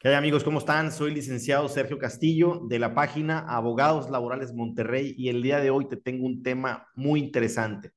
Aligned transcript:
¿Qué 0.00 0.08
hay 0.08 0.14
amigos? 0.14 0.44
¿Cómo 0.44 0.60
están? 0.60 0.92
Soy 0.92 1.12
licenciado 1.12 1.68
Sergio 1.68 1.98
Castillo 1.98 2.62
de 2.66 2.78
la 2.78 2.94
página 2.94 3.40
Abogados 3.40 4.08
Laborales 4.08 4.54
Monterrey 4.54 5.14
y 5.18 5.28
el 5.28 5.42
día 5.42 5.60
de 5.60 5.68
hoy 5.68 5.88
te 5.88 5.98
tengo 5.98 6.24
un 6.24 6.42
tema 6.42 6.88
muy 6.94 7.20
interesante. 7.20 7.92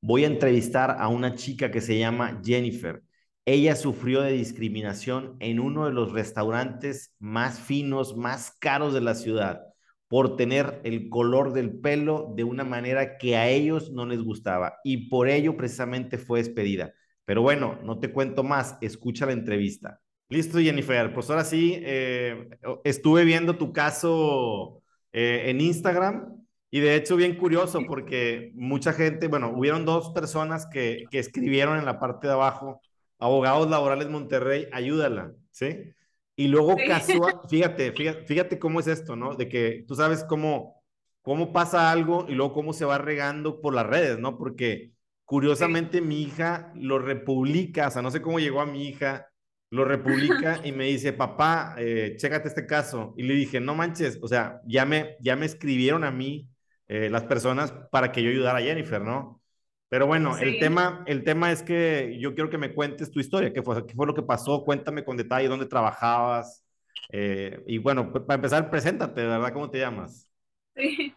Voy 0.00 0.22
a 0.22 0.28
entrevistar 0.28 0.94
a 1.00 1.08
una 1.08 1.34
chica 1.34 1.72
que 1.72 1.80
se 1.80 1.98
llama 1.98 2.40
Jennifer. 2.44 3.02
Ella 3.44 3.74
sufrió 3.74 4.20
de 4.22 4.34
discriminación 4.34 5.36
en 5.40 5.58
uno 5.58 5.86
de 5.86 5.92
los 5.92 6.12
restaurantes 6.12 7.12
más 7.18 7.58
finos, 7.58 8.16
más 8.16 8.52
caros 8.60 8.94
de 8.94 9.00
la 9.00 9.16
ciudad 9.16 9.62
por 10.06 10.36
tener 10.36 10.80
el 10.84 11.08
color 11.08 11.52
del 11.52 11.80
pelo 11.80 12.32
de 12.36 12.44
una 12.44 12.62
manera 12.62 13.18
que 13.18 13.36
a 13.36 13.48
ellos 13.48 13.90
no 13.90 14.06
les 14.06 14.22
gustaba 14.22 14.76
y 14.84 15.08
por 15.08 15.28
ello 15.28 15.56
precisamente 15.56 16.18
fue 16.18 16.38
despedida. 16.38 16.94
Pero 17.24 17.42
bueno, 17.42 17.80
no 17.82 17.98
te 17.98 18.12
cuento 18.12 18.44
más, 18.44 18.78
escucha 18.80 19.26
la 19.26 19.32
entrevista. 19.32 20.00
Listo, 20.28 20.58
Jennifer. 20.58 21.12
Pues 21.14 21.30
ahora 21.30 21.44
sí, 21.44 21.80
eh, 21.82 22.48
estuve 22.84 23.24
viendo 23.24 23.56
tu 23.56 23.72
caso 23.72 24.82
eh, 25.12 25.44
en 25.46 25.60
Instagram 25.60 26.36
y 26.70 26.80
de 26.80 26.96
hecho 26.96 27.16
bien 27.16 27.36
curioso 27.36 27.80
porque 27.86 28.52
mucha 28.54 28.92
gente, 28.92 29.28
bueno, 29.28 29.50
hubieron 29.56 29.86
dos 29.86 30.10
personas 30.10 30.66
que, 30.66 31.04
que 31.10 31.18
escribieron 31.18 31.78
en 31.78 31.86
la 31.86 31.98
parte 31.98 32.26
de 32.26 32.34
abajo, 32.34 32.82
abogados 33.18 33.70
laborales 33.70 34.10
Monterrey, 34.10 34.68
ayúdala, 34.70 35.32
¿sí? 35.50 35.94
Y 36.36 36.48
luego 36.48 36.76
casual, 36.86 37.40
fíjate, 37.48 37.92
fíjate, 37.92 38.26
fíjate 38.26 38.58
cómo 38.58 38.80
es 38.80 38.86
esto, 38.86 39.16
¿no? 39.16 39.34
De 39.34 39.48
que 39.48 39.84
tú 39.88 39.94
sabes 39.94 40.24
cómo, 40.24 40.82
cómo 41.22 41.54
pasa 41.54 41.90
algo 41.90 42.26
y 42.28 42.34
luego 42.34 42.52
cómo 42.52 42.74
se 42.74 42.84
va 42.84 42.98
regando 42.98 43.62
por 43.62 43.74
las 43.74 43.86
redes, 43.86 44.18
¿no? 44.18 44.36
Porque 44.36 44.92
curiosamente 45.24 46.02
mi 46.02 46.22
hija 46.22 46.70
lo 46.76 46.98
republica, 46.98 47.88
o 47.88 47.90
sea, 47.90 48.02
no 48.02 48.10
sé 48.10 48.20
cómo 48.20 48.38
llegó 48.38 48.60
a 48.60 48.66
mi 48.66 48.88
hija 48.88 49.27
lo 49.70 49.84
republica 49.84 50.60
y 50.64 50.72
me 50.72 50.84
dice, 50.86 51.12
papá, 51.12 51.74
eh, 51.78 52.14
chécate 52.16 52.48
este 52.48 52.66
caso. 52.66 53.14
Y 53.16 53.24
le 53.24 53.34
dije, 53.34 53.60
no 53.60 53.74
manches, 53.74 54.18
o 54.22 54.28
sea, 54.28 54.60
ya 54.66 54.84
me, 54.84 55.16
ya 55.20 55.36
me 55.36 55.46
escribieron 55.46 56.04
a 56.04 56.10
mí 56.10 56.48
eh, 56.86 57.10
las 57.10 57.24
personas 57.24 57.72
para 57.90 58.10
que 58.10 58.22
yo 58.22 58.30
ayudara 58.30 58.58
a 58.58 58.62
Jennifer, 58.62 59.02
¿no? 59.02 59.42
Pero 59.90 60.06
bueno, 60.06 60.36
el, 60.36 60.58
tema, 60.58 61.02
el 61.06 61.24
tema 61.24 61.50
es 61.50 61.62
que 61.62 62.18
yo 62.20 62.34
quiero 62.34 62.50
que 62.50 62.58
me 62.58 62.74
cuentes 62.74 63.10
tu 63.10 63.20
historia, 63.20 63.52
qué 63.52 63.62
fue, 63.62 63.86
qué 63.86 63.94
fue 63.94 64.06
lo 64.06 64.14
que 64.14 64.22
pasó, 64.22 64.62
cuéntame 64.62 65.02
con 65.02 65.16
detalle 65.16 65.48
dónde 65.48 65.64
trabajabas. 65.66 66.62
Eh, 67.10 67.62
y 67.66 67.78
bueno, 67.78 68.12
para 68.12 68.34
empezar, 68.34 68.70
preséntate, 68.70 69.22
¿verdad? 69.22 69.52
¿Cómo 69.52 69.70
te 69.70 69.78
llamas? 69.78 70.30
Sí. 70.76 71.14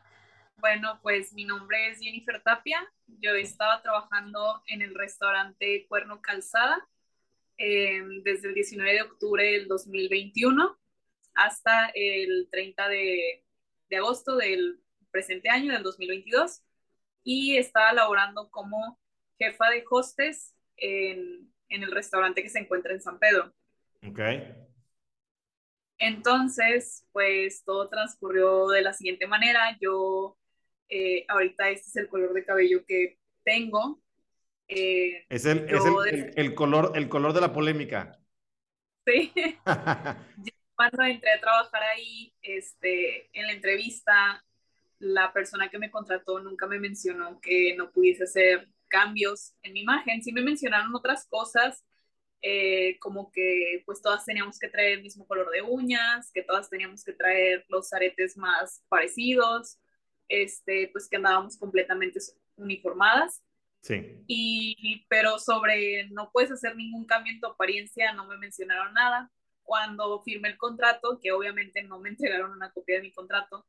Bueno, 0.57 0.99
pues 1.01 1.33
mi 1.33 1.43
nombre 1.43 1.89
es 1.89 1.99
Jennifer 1.99 2.41
Tapia. 2.43 2.79
Yo 3.07 3.31
estaba 3.31 3.81
trabajando 3.81 4.61
en 4.67 4.81
el 4.81 4.95
restaurante 4.95 5.85
Cuerno 5.89 6.21
Calzada 6.21 6.87
Em, 7.63 8.23
desde 8.23 8.47
el 8.47 8.55
19 8.55 8.91
de 8.91 9.01
octubre 9.03 9.43
del 9.43 9.67
2021 9.67 10.79
hasta 11.35 11.91
el 11.93 12.47
30 12.49 12.89
de, 12.89 13.45
de, 13.87 13.97
agosto 13.97 14.35
del 14.35 14.81
presente 15.11 15.47
año, 15.47 15.71
del 15.71 15.83
2022, 15.83 16.63
y 17.23 17.57
estaba 17.57 17.93
laborando 17.93 18.49
como 18.49 18.99
jefa 19.37 19.69
de 19.69 19.85
hostes 19.87 20.55
en, 20.75 21.53
en 21.69 21.83
el 21.83 21.91
restaurante 21.91 22.41
que 22.41 22.49
se 22.49 22.57
encuentra 22.57 22.93
en 22.93 23.01
San 23.01 23.19
Pedro. 23.19 23.53
Ok. 24.07 24.19
Entonces, 25.99 27.05
pues 27.11 27.63
todo 27.63 27.89
transcurrió 27.89 28.69
de 28.69 28.81
la 28.81 28.93
siguiente 28.93 29.27
manera. 29.27 29.77
Yo, 29.79 30.35
eh, 30.89 31.25
ahorita 31.27 31.69
este 31.69 31.89
es 31.89 31.95
el 31.95 32.09
color 32.09 32.33
de 32.33 32.43
cabello 32.43 32.83
que 32.87 33.19
tengo. 33.43 34.00
Eh, 34.73 35.25
es, 35.27 35.45
el, 35.45 35.65
es 35.69 35.83
el, 36.37 36.55
color, 36.55 36.93
el 36.95 37.09
color 37.09 37.33
de 37.33 37.41
la 37.41 37.53
polémica. 37.53 38.17
Sí. 39.03 39.33
Cuando 40.75 41.03
entré 41.03 41.31
a 41.31 41.41
trabajar 41.41 41.81
ahí, 41.81 42.35
este, 42.43 43.29
en 43.33 43.47
la 43.47 43.53
entrevista, 43.53 44.45
la 44.99 45.33
persona 45.33 45.69
que 45.69 45.79
me 45.79 45.89
contrató 45.89 46.39
nunca 46.39 46.67
me 46.67 46.79
mencionó 46.79 47.41
que 47.41 47.75
no 47.75 47.91
pudiese 47.91 48.25
hacer 48.25 48.69
cambios 48.87 49.55
en 49.63 49.73
mi 49.73 49.81
imagen. 49.81 50.21
Sí 50.21 50.31
me 50.31 50.43
mencionaron 50.43 50.93
otras 50.93 51.25
cosas, 51.27 51.83
eh, 52.43 52.99
como 52.99 53.31
que 53.31 53.81
pues 53.87 54.03
todas 54.03 54.23
teníamos 54.23 54.59
que 54.59 54.69
traer 54.69 54.99
el 54.99 55.01
mismo 55.01 55.25
color 55.25 55.49
de 55.49 55.63
uñas, 55.63 56.31
que 56.31 56.43
todas 56.43 56.69
teníamos 56.69 57.03
que 57.03 57.13
traer 57.13 57.65
los 57.69 57.91
aretes 57.93 58.37
más 58.37 58.83
parecidos, 58.87 59.79
este, 60.29 60.89
pues 60.93 61.09
que 61.09 61.15
andábamos 61.15 61.57
completamente 61.57 62.19
uniformadas. 62.55 63.41
Sí. 63.81 64.23
Y, 64.27 65.05
pero 65.09 65.39
sobre 65.39 66.07
no 66.09 66.29
puedes 66.31 66.51
hacer 66.51 66.75
ningún 66.75 67.05
cambio 67.05 67.33
en 67.33 67.39
tu 67.39 67.47
apariencia, 67.47 68.13
no 68.13 68.27
me 68.27 68.37
mencionaron 68.37 68.93
nada. 68.93 69.31
Cuando 69.63 70.21
firmé 70.23 70.49
el 70.49 70.57
contrato, 70.57 71.19
que 71.21 71.31
obviamente 71.31 71.83
no 71.83 71.99
me 71.99 72.09
entregaron 72.09 72.51
una 72.51 72.71
copia 72.71 72.97
de 72.97 73.03
mi 73.03 73.11
contrato, 73.11 73.65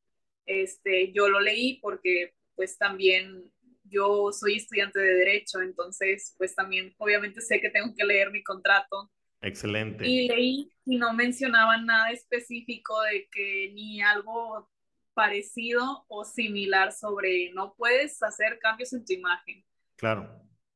este, 0.46 1.12
yo 1.12 1.28
lo 1.28 1.40
leí 1.40 1.78
porque 1.80 2.34
pues 2.54 2.76
también 2.76 3.50
yo 3.84 4.32
soy 4.32 4.56
estudiante 4.56 4.98
de 4.98 5.14
derecho, 5.14 5.60
entonces 5.60 6.34
pues 6.36 6.54
también 6.54 6.94
obviamente 6.98 7.40
sé 7.40 7.60
que 7.60 7.70
tengo 7.70 7.94
que 7.94 8.04
leer 8.04 8.30
mi 8.30 8.42
contrato. 8.42 9.10
Excelente. 9.40 10.06
Y 10.06 10.28
leí 10.28 10.72
y 10.84 10.96
no 10.98 11.12
mencionaban 11.12 11.86
nada 11.86 12.10
específico 12.10 13.00
de 13.02 13.28
que 13.30 13.70
ni 13.74 14.02
algo 14.02 14.68
parecido 15.14 16.04
o 16.08 16.24
similar 16.24 16.92
sobre 16.92 17.52
no 17.52 17.74
puedes 17.74 18.22
hacer 18.22 18.58
cambios 18.58 18.92
en 18.92 19.04
tu 19.04 19.12
imagen. 19.12 19.64
Claro. 20.02 20.28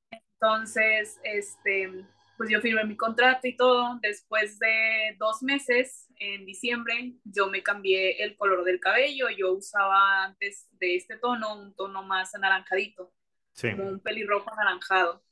Entonces, 0.09 1.19
este, 1.25 2.06
pues 2.37 2.48
yo 2.48 2.60
firmé 2.60 2.84
mi 2.84 2.97
contrato 2.97 3.48
y 3.48 3.56
todo. 3.56 3.98
Después 4.00 4.56
de 4.60 5.16
dos 5.19 5.42
meses, 5.42 6.06
en 6.20 6.47
diciembre, 6.47 7.14
yo 7.25 7.48
me 7.48 7.60
cambié 7.60 8.22
el 8.22 8.37
color 8.37 8.62
del 8.62 8.78
cabello. 8.78 9.28
Yo 9.31 9.53
usaba 9.54 10.22
antes 10.22 10.69
de 10.78 10.94
este 10.94 11.16
tono 11.16 11.60
un 11.60 11.75
tono 11.75 12.04
más 12.04 12.37
anaranjadito, 12.37 13.12
como 13.60 13.88
un 13.88 13.98
pelirrojo 13.98 14.48
anaranjado. 14.53 15.25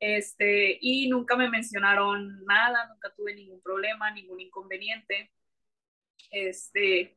Este, 0.00 0.76
y 0.80 1.08
nunca 1.08 1.36
me 1.36 1.48
mencionaron 1.48 2.44
nada, 2.44 2.88
nunca 2.88 3.14
tuve 3.14 3.32
ningún 3.32 3.62
problema, 3.62 4.10
ningún 4.10 4.40
inconveniente. 4.40 5.30
Este, 6.32 7.16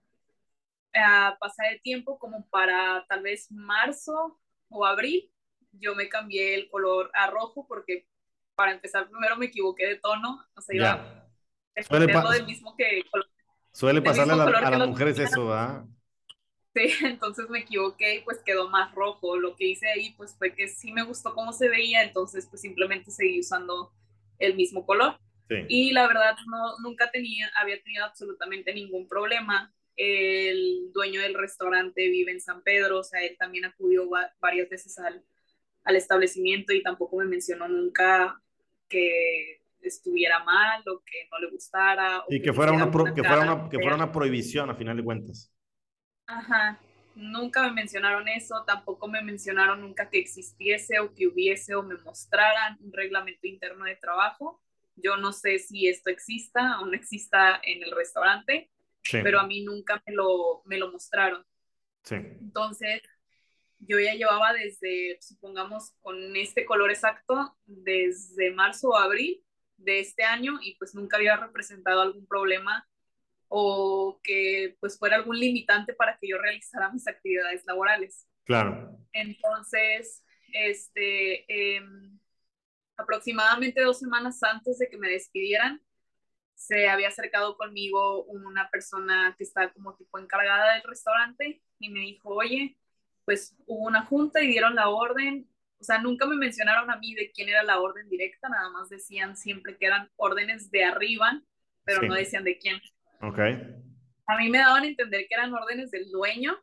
a 0.94 1.36
pasar 1.40 1.74
el 1.74 1.82
tiempo 1.82 2.20
como 2.20 2.48
para 2.52 3.04
tal 3.10 3.24
vez 3.24 3.52
marzo 3.52 4.40
o 4.70 4.86
abril, 4.86 5.34
yo 5.80 5.96
me 5.96 6.10
cambié 6.10 6.56
el 6.56 6.70
color 6.70 7.10
a 7.14 7.30
rojo 7.30 7.66
porque 7.68 8.08
para 8.56 8.72
empezar 8.72 9.10
primero 9.10 9.38
me 9.38 9.48
equivoqué 9.48 9.86
de 9.88 9.96
tono, 9.98 10.44
o 10.56 10.62
sea, 10.62 10.76
iba 10.76 11.28
suele, 11.84 12.08
del 12.08 12.46
mismo 12.46 12.76
que, 12.76 13.04
suele 13.72 14.02
pasarle 14.02 14.34
a, 14.34 14.72
las 14.72 14.88
mujeres 14.88 15.20
eso, 15.20 15.54
¿ah? 15.54 15.86
Sí, 16.74 16.92
entonces 17.06 17.50
me 17.50 17.60
equivoqué 17.60 18.16
y 18.16 18.22
pues 18.22 18.40
quedó 18.44 18.70
más 18.70 18.94
rojo. 18.94 19.38
Lo 19.38 19.56
que 19.56 19.66
hice 19.66 19.88
ahí 19.88 20.12
pues 20.12 20.36
fue 20.38 20.54
que 20.54 20.68
sí 20.68 20.92
me 20.92 21.04
gustó 21.04 21.34
cómo 21.34 21.52
se 21.54 21.70
veía, 21.70 22.04
entonces 22.04 22.48
pues 22.50 22.62
simplemente 22.62 23.12
seguí 23.12 23.40
usando 23.40 23.92
el 24.40 24.56
mismo 24.56 24.86
color. 24.86 25.20
Y 25.70 25.92
la 25.94 26.06
verdad 26.08 26.36
no, 26.46 26.78
nunca 26.80 27.10
tenía, 27.10 27.50
había 27.56 27.82
tenido 27.82 28.04
absolutamente 28.04 28.74
ningún 28.74 29.08
problema. 29.08 29.74
El 29.96 30.92
dueño 30.92 31.22
del 31.22 31.36
restaurante 31.36 32.10
vive 32.10 32.34
en 32.34 32.42
San 32.42 32.64
Pedro, 32.64 33.00
o 33.00 33.04
sea, 33.04 33.24
él 33.24 33.38
también 33.40 33.64
acudió 33.64 34.10
varias 34.42 34.70
veces 34.70 35.00
al, 35.00 35.24
al 35.88 35.96
establecimiento 35.96 36.74
y 36.74 36.84
tampoco 36.84 37.16
me 37.16 37.26
mencionó 37.26 37.68
nunca 37.68 38.40
que 38.90 39.62
estuviera 39.82 40.44
mal 40.44 40.84
o 40.86 41.02
que 41.06 41.30
no 41.32 41.40
le 41.40 41.50
gustara. 41.50 42.24
y 42.28 42.42
que, 42.42 42.52
fuera 42.52 42.74
una, 42.74 42.86
que, 42.92 43.24
fuera 43.24 43.42
una, 43.42 43.70
que 43.70 43.80
fuera 43.80 43.96
una 43.96 44.12
prohibición 44.12 44.70
a 44.70 44.76
final 44.76 44.98
de 44.98 45.04
cuentas. 45.04 45.50
Ajá, 46.26 46.78
nunca 47.16 47.64
me 47.64 47.72
mencionaron 47.72 48.28
eso, 48.28 48.66
tampoco 48.68 49.08
me 49.08 49.22
mencionaron 49.22 49.80
nunca 49.80 50.10
que 50.10 50.20
existiese 50.20 51.00
o 51.00 51.14
que 51.14 51.28
hubiese 51.28 51.74
o 51.74 51.84
me 51.84 51.96
mostraran 52.00 52.78
un 52.82 52.92
reglamento 52.92 53.48
interno 53.48 53.86
de 53.86 53.96
trabajo. 53.96 54.62
Yo 54.98 55.16
no 55.16 55.32
sé 55.32 55.58
si 55.60 55.88
esto 55.88 56.10
exista 56.10 56.82
o 56.82 56.86
no 56.86 56.94
exista 56.96 57.62
en 57.64 57.82
el 57.82 57.92
restaurante, 57.92 58.70
pero 59.10 59.40
a 59.40 59.48
mí 59.48 59.64
nunca 59.64 60.04
me 60.06 60.14
lo, 60.14 60.64
me 60.66 60.78
lo 60.78 60.92
mostraron. 60.92 61.46
Sí. 62.04 62.16
Entonces, 62.16 63.02
yo 63.80 64.00
ya 64.00 64.14
llevaba 64.14 64.54
desde, 64.54 65.18
supongamos, 65.22 65.92
con 66.02 66.36
este 66.36 66.66
color 66.66 66.92
exacto, 66.92 67.58
desde 67.66 68.52
marzo 68.52 68.90
o 68.90 68.98
abril 68.98 69.44
de 69.78 70.00
este 70.00 70.24
año 70.24 70.60
y 70.62 70.76
pues 70.78 70.96
nunca 70.96 71.18
había 71.18 71.38
representado 71.38 72.02
algún 72.02 72.26
problema 72.28 72.88
o 73.50 74.20
que 74.24 74.76
pues 74.80 74.98
fuera 74.98 75.16
algún 75.16 75.40
limitante 75.40 75.94
para 75.94 76.18
que 76.18 76.28
yo 76.28 76.38
realizara 76.38 76.92
mis 76.92 77.08
actividades 77.08 77.64
laborales. 77.66 78.28
Claro. 78.44 78.98
Entonces, 79.14 80.26
este, 80.52 81.76
em, 81.76 82.20
aproximadamente 82.98 83.82
dos 83.82 84.00
semanas 84.00 84.42
antes 84.44 84.80
de 84.80 84.90
que 84.90 84.98
me 84.98 85.10
despidieran, 85.10 85.82
se 86.56 86.90
había 86.90 87.10
acercado 87.10 87.56
conmigo 87.56 88.24
una 88.26 88.70
persona 88.72 89.36
que 89.38 89.44
está 89.44 89.72
como 89.72 89.96
tipo 89.96 90.18
encargada 90.18 90.74
del 90.74 90.84
restaurante 90.84 91.62
y 91.80 91.90
me 91.90 92.00
dijo, 92.00 92.30
oye, 92.30 92.78
pues 93.28 93.56
hubo 93.68 93.86
una 93.86 94.06
junta 94.06 94.42
y 94.42 94.48
dieron 94.48 94.74
la 94.74 94.88
orden. 94.88 95.48
O 95.80 95.84
sea, 95.84 96.00
nunca 96.00 96.26
me 96.26 96.38
mencionaron 96.38 96.90
a 96.90 96.96
mí 96.98 97.14
de 97.14 97.32
quién 97.32 97.50
era 97.50 97.62
la 97.62 97.80
orden 97.80 98.10
directa, 98.10 98.50
nada 98.50 98.70
más 98.72 98.90
decían 98.90 99.36
siempre 99.36 99.78
que 99.78 99.86
eran 99.86 100.10
órdenes 100.16 100.72
de 100.72 100.86
arriba 100.86 101.44
pero 101.88 102.02
no 102.02 102.16
decían 102.16 102.44
de 102.44 102.58
quién. 102.58 102.82
Ok. 103.22 103.40
A 104.28 104.38
mí 104.38 104.50
me 104.50 104.58
daban 104.58 104.84
a 104.84 104.88
entender 104.88 105.26
que 105.28 105.36
eran 105.36 105.54
órdenes 105.54 105.90
del 105.90 106.12
dueño, 106.12 106.62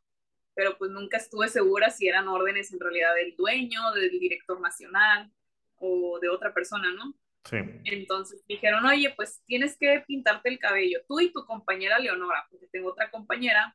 pero 0.54 0.76
pues 0.76 0.90
nunca 0.90 1.16
estuve 1.16 1.48
segura 1.48 1.90
si 1.90 2.06
eran 2.06 2.28
órdenes 2.28 2.70
en 2.72 2.78
realidad 2.78 3.14
del 3.14 3.34
dueño, 3.34 3.90
del 3.92 4.10
director 4.10 4.60
nacional 4.60 5.32
o 5.76 6.18
de 6.20 6.28
otra 6.28 6.52
persona, 6.52 6.92
¿no? 6.92 7.14
Sí. 7.44 7.56
Entonces 7.84 8.44
dijeron, 8.46 8.84
oye, 8.84 9.14
pues 9.16 9.42
tienes 9.46 9.78
que 9.78 10.04
pintarte 10.06 10.50
el 10.50 10.58
cabello, 10.58 11.00
tú 11.08 11.20
y 11.20 11.32
tu 11.32 11.44
compañera 11.46 11.98
Leonora, 11.98 12.46
porque 12.50 12.66
tengo 12.66 12.90
otra 12.90 13.10
compañera 13.10 13.74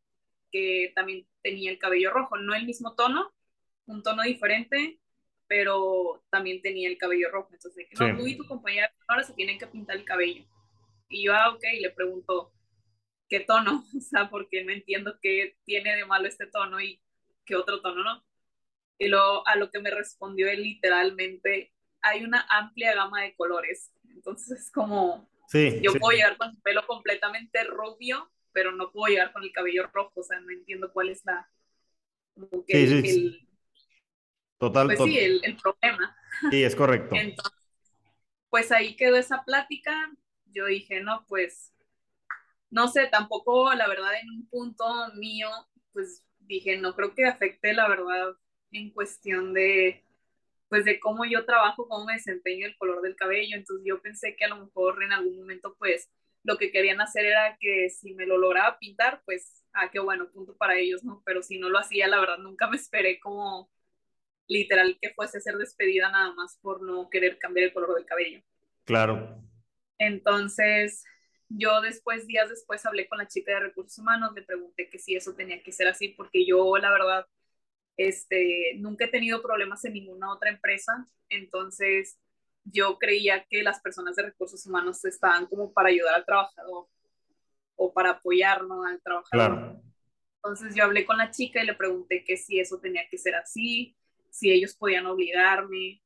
que 0.51 0.91
también 0.95 1.27
tenía 1.41 1.71
el 1.71 1.79
cabello 1.79 2.11
rojo, 2.11 2.37
no 2.37 2.55
el 2.55 2.65
mismo 2.65 2.95
tono, 2.95 3.31
un 3.85 4.03
tono 4.03 4.23
diferente, 4.23 4.99
pero 5.47 6.23
también 6.29 6.61
tenía 6.61 6.87
el 6.89 6.97
cabello 6.97 7.31
rojo. 7.31 7.49
Entonces, 7.51 7.87
no, 7.99 8.17
tú 8.17 8.27
y 8.27 8.37
tu 8.37 8.45
compañera 8.45 8.91
Leonora 8.99 9.25
se 9.25 9.33
tienen 9.33 9.57
que 9.57 9.67
pintar 9.67 9.97
el 9.97 10.05
cabello. 10.05 10.45
Y 11.09 11.25
yo, 11.25 11.33
ah, 11.33 11.49
ok, 11.49 11.63
le 11.79 11.89
pregunto, 11.89 12.53
¿qué 13.27 13.39
tono? 13.39 13.83
O 13.97 14.01
sea, 14.01 14.29
porque 14.29 14.63
no 14.63 14.71
entiendo 14.71 15.17
qué 15.21 15.57
tiene 15.65 15.95
de 15.95 16.05
malo 16.05 16.27
este 16.27 16.47
tono 16.47 16.79
y 16.79 17.01
qué 17.45 17.55
otro 17.55 17.81
tono 17.81 18.03
no. 18.03 18.23
Y 18.97 19.07
luego 19.07 19.47
a 19.47 19.55
lo 19.55 19.71
que 19.71 19.79
me 19.79 19.91
respondió 19.91 20.49
él 20.49 20.61
literalmente, 20.61 21.73
hay 22.01 22.23
una 22.23 22.45
amplia 22.49 22.93
gama 22.93 23.21
de 23.23 23.35
colores. 23.35 23.91
Entonces 24.09 24.59
es 24.59 24.71
como, 24.71 25.29
sí, 25.47 25.79
yo 25.81 25.93
puedo 25.93 26.15
llegar 26.15 26.37
con 26.37 26.49
el 26.49 26.57
pelo 26.61 26.85
completamente 26.85 27.63
rubio, 27.63 28.29
pero 28.51 28.71
no 28.71 28.91
puedo 28.91 29.11
llegar 29.11 29.31
con 29.31 29.43
el 29.43 29.51
cabello 29.51 29.87
rojo. 29.93 30.19
O 30.19 30.23
sea, 30.23 30.39
no 30.39 30.51
entiendo 30.51 30.91
cuál 30.91 31.09
es 31.09 31.23
la... 31.25 31.49
Como 32.33 32.65
que 32.65 32.83
el, 32.83 33.49
Total. 34.57 34.87
Pues 34.87 34.99
sí, 35.03 35.17
el, 35.17 35.41
el, 35.43 35.57
problema. 35.57 36.15
Sí, 36.51 36.63
es 36.63 36.75
correcto. 36.75 37.15
Entonces, 37.15 37.59
pues 38.49 38.71
ahí 38.71 38.95
quedó 38.95 39.15
esa 39.15 39.43
plática. 39.45 40.11
Yo 40.45 40.65
dije, 40.65 41.01
no, 41.01 41.25
pues, 41.27 41.73
no 42.69 42.87
sé, 42.87 43.07
tampoco, 43.07 43.73
la 43.73 43.87
verdad, 43.87 44.11
en 44.21 44.29
un 44.29 44.49
punto 44.49 44.85
mío, 45.15 45.49
pues 45.93 46.25
dije, 46.39 46.77
no 46.77 46.95
creo 46.95 47.13
que 47.13 47.25
afecte, 47.25 47.73
la 47.73 47.87
verdad, 47.87 48.35
en 48.71 48.91
cuestión 48.91 49.53
de, 49.53 50.03
pues 50.67 50.85
de 50.85 50.99
cómo 50.99 51.25
yo 51.25 51.45
trabajo, 51.45 51.87
cómo 51.87 52.05
me 52.05 52.13
desempeño, 52.13 52.65
el 52.65 52.77
color 52.77 53.01
del 53.01 53.15
cabello. 53.15 53.55
Entonces 53.55 53.85
yo 53.87 54.01
pensé 54.01 54.35
que 54.35 54.45
a 54.45 54.49
lo 54.49 54.65
mejor 54.65 55.01
en 55.03 55.13
algún 55.13 55.37
momento, 55.37 55.75
pues 55.77 56.09
lo 56.43 56.57
que 56.57 56.71
querían 56.71 57.01
hacer 57.01 57.25
era 57.25 57.57
que 57.59 57.89
si 57.89 58.13
me 58.13 58.25
lo 58.25 58.37
lograba 58.37 58.79
pintar, 58.79 59.21
pues, 59.25 59.63
ah, 59.73 59.89
qué 59.91 59.99
bueno, 59.99 60.31
punto 60.31 60.55
para 60.57 60.77
ellos, 60.77 61.03
¿no? 61.03 61.21
Pero 61.25 61.41
si 61.41 61.59
no 61.59 61.69
lo 61.69 61.79
hacía, 61.79 62.07
la 62.07 62.19
verdad, 62.19 62.37
nunca 62.37 62.67
me 62.67 62.77
esperé 62.77 63.19
como 63.19 63.69
literal 64.47 64.97
que 64.99 65.13
fuese 65.13 65.37
a 65.37 65.41
ser 65.41 65.55
despedida 65.57 66.09
nada 66.09 66.33
más 66.33 66.57
por 66.61 66.81
no 66.81 67.09
querer 67.09 67.37
cambiar 67.37 67.67
el 67.67 67.73
color 67.73 67.95
del 67.95 68.05
cabello. 68.05 68.41
Claro. 68.83 69.43
Entonces, 69.99 71.03
yo 71.49 71.81
después, 71.81 72.25
días 72.25 72.49
después, 72.49 72.85
hablé 72.85 73.07
con 73.07 73.17
la 73.19 73.27
chica 73.27 73.53
de 73.53 73.59
recursos 73.59 73.99
humanos, 73.99 74.33
le 74.33 74.41
pregunté 74.41 74.89
que 74.89 74.97
si 74.97 75.15
eso 75.15 75.35
tenía 75.35 75.61
que 75.61 75.71
ser 75.71 75.87
así, 75.87 76.09
porque 76.09 76.45
yo, 76.45 76.77
la 76.77 76.91
verdad, 76.91 77.25
este, 77.97 78.73
nunca 78.77 79.05
he 79.05 79.09
tenido 79.09 79.41
problemas 79.41 79.83
en 79.85 79.93
ninguna 79.93 80.31
otra 80.31 80.49
empresa, 80.49 81.05
entonces 81.29 82.17
yo 82.63 82.97
creía 82.97 83.45
que 83.49 83.63
las 83.63 83.79
personas 83.79 84.15
de 84.15 84.23
recursos 84.23 84.65
humanos 84.65 85.03
estaban 85.05 85.45
como 85.47 85.71
para 85.73 85.89
ayudar 85.89 86.15
al 86.15 86.25
trabajador 86.25 86.87
o 87.75 87.93
para 87.93 88.11
apoyarnos 88.11 88.85
al 88.85 89.01
trabajador. 89.01 89.57
Claro. 89.57 89.81
Entonces 90.35 90.75
yo 90.75 90.83
hablé 90.83 91.05
con 91.05 91.17
la 91.17 91.31
chica 91.31 91.61
y 91.61 91.65
le 91.65 91.73
pregunté 91.73 92.23
que 92.23 92.37
si 92.37 92.59
eso 92.59 92.79
tenía 92.79 93.07
que 93.09 93.17
ser 93.17 93.35
así, 93.35 93.95
si 94.29 94.51
ellos 94.51 94.75
podían 94.75 95.05
obligarme, 95.05 96.01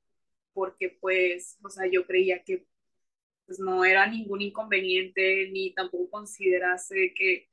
porque 0.54 0.98
pues, 1.02 1.58
o 1.64 1.70
sea, 1.70 1.88
yo 1.88 2.06
creía 2.06 2.44
que 2.44 2.66
pues 3.46 3.60
no 3.60 3.84
era 3.84 4.08
ningún 4.08 4.42
inconveniente 4.42 5.50
ni 5.52 5.74
tampoco 5.74 6.10
considerase 6.10 7.14
que 7.14 7.50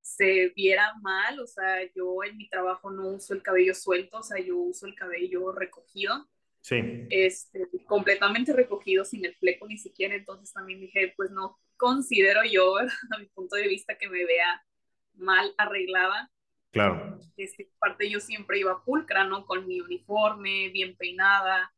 se 0.00 0.50
viera 0.50 0.94
mal, 1.00 1.40
o 1.40 1.46
sea, 1.46 1.82
yo 1.94 2.22
en 2.24 2.36
mi 2.36 2.48
trabajo 2.48 2.90
no 2.90 3.08
uso 3.08 3.34
el 3.34 3.42
cabello 3.42 3.74
suelto, 3.74 4.18
o 4.18 4.22
sea, 4.22 4.38
yo 4.38 4.58
uso 4.58 4.86
el 4.86 4.94
cabello 4.94 5.50
recogido. 5.52 6.28
Sí. 6.64 6.80
Este, 7.10 7.68
completamente 7.84 8.54
recogido, 8.54 9.04
sin 9.04 9.22
el 9.26 9.34
fleco 9.34 9.68
ni 9.68 9.76
siquiera, 9.76 10.14
entonces 10.14 10.50
también 10.50 10.80
dije, 10.80 11.12
pues 11.14 11.30
no 11.30 11.58
considero 11.76 12.40
yo, 12.50 12.76
a 13.14 13.18
mi 13.18 13.26
punto 13.26 13.56
de 13.56 13.68
vista, 13.68 13.98
que 13.98 14.08
me 14.08 14.24
vea 14.24 14.64
mal 15.12 15.52
arreglada. 15.58 16.30
Claro. 16.70 17.18
Este, 17.36 17.70
parte 17.78 18.08
yo 18.08 18.18
siempre 18.18 18.58
iba 18.60 18.82
pulcra, 18.82 19.24
¿no? 19.24 19.44
Con 19.44 19.66
mi 19.66 19.82
uniforme, 19.82 20.70
bien 20.70 20.96
peinada, 20.96 21.70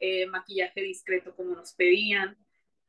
eh, 0.00 0.26
maquillaje 0.26 0.82
discreto 0.82 1.34
como 1.34 1.54
nos 1.54 1.72
pedían. 1.72 2.36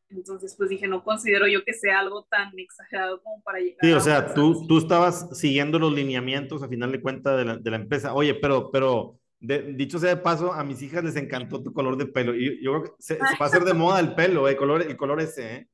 Entonces, 0.09 0.53
pues 0.57 0.69
dije, 0.69 0.85
no 0.89 1.01
considero 1.01 1.47
yo 1.47 1.63
que 1.63 1.73
sea 1.73 1.99
algo 1.99 2.27
tan 2.29 2.59
exagerado 2.59 3.23
como 3.23 3.41
para 3.41 3.59
llegar. 3.59 3.79
Sí, 3.81 3.93
o 3.93 4.01
sea, 4.01 4.33
tú, 4.33 4.67
tú 4.67 4.79
estabas 4.79 5.39
siguiendo 5.39 5.79
los 5.79 5.93
lineamientos 5.93 6.61
a 6.61 6.67
final 6.67 6.91
de 6.91 7.01
cuentas 7.01 7.37
de 7.37 7.45
la, 7.45 7.55
de 7.55 7.71
la 7.71 7.77
empresa. 7.77 8.13
Oye, 8.13 8.35
pero, 8.35 8.69
pero 8.69 9.17
dicho 9.39 9.99
sea 9.99 10.15
de 10.15 10.21
paso, 10.21 10.53
a 10.53 10.63
mis 10.63 10.81
hijas 10.81 11.03
les 11.03 11.15
encantó 11.15 11.61
tu 11.61 11.73
color 11.73 11.97
de 11.97 12.07
pelo. 12.07 12.35
Y 12.35 12.63
yo 12.63 12.71
creo 12.71 12.83
que 12.83 12.91
se, 13.01 13.17
va 13.17 13.27
a 13.39 13.45
hacer 13.45 13.63
de 13.63 13.73
moda 13.73 13.99
el 13.99 14.15
pelo, 14.15 14.47
el 14.47 14.57
color, 14.57 14.81
el 14.81 14.97
color 14.97 15.21
ese, 15.21 15.55
¿eh? 15.55 15.67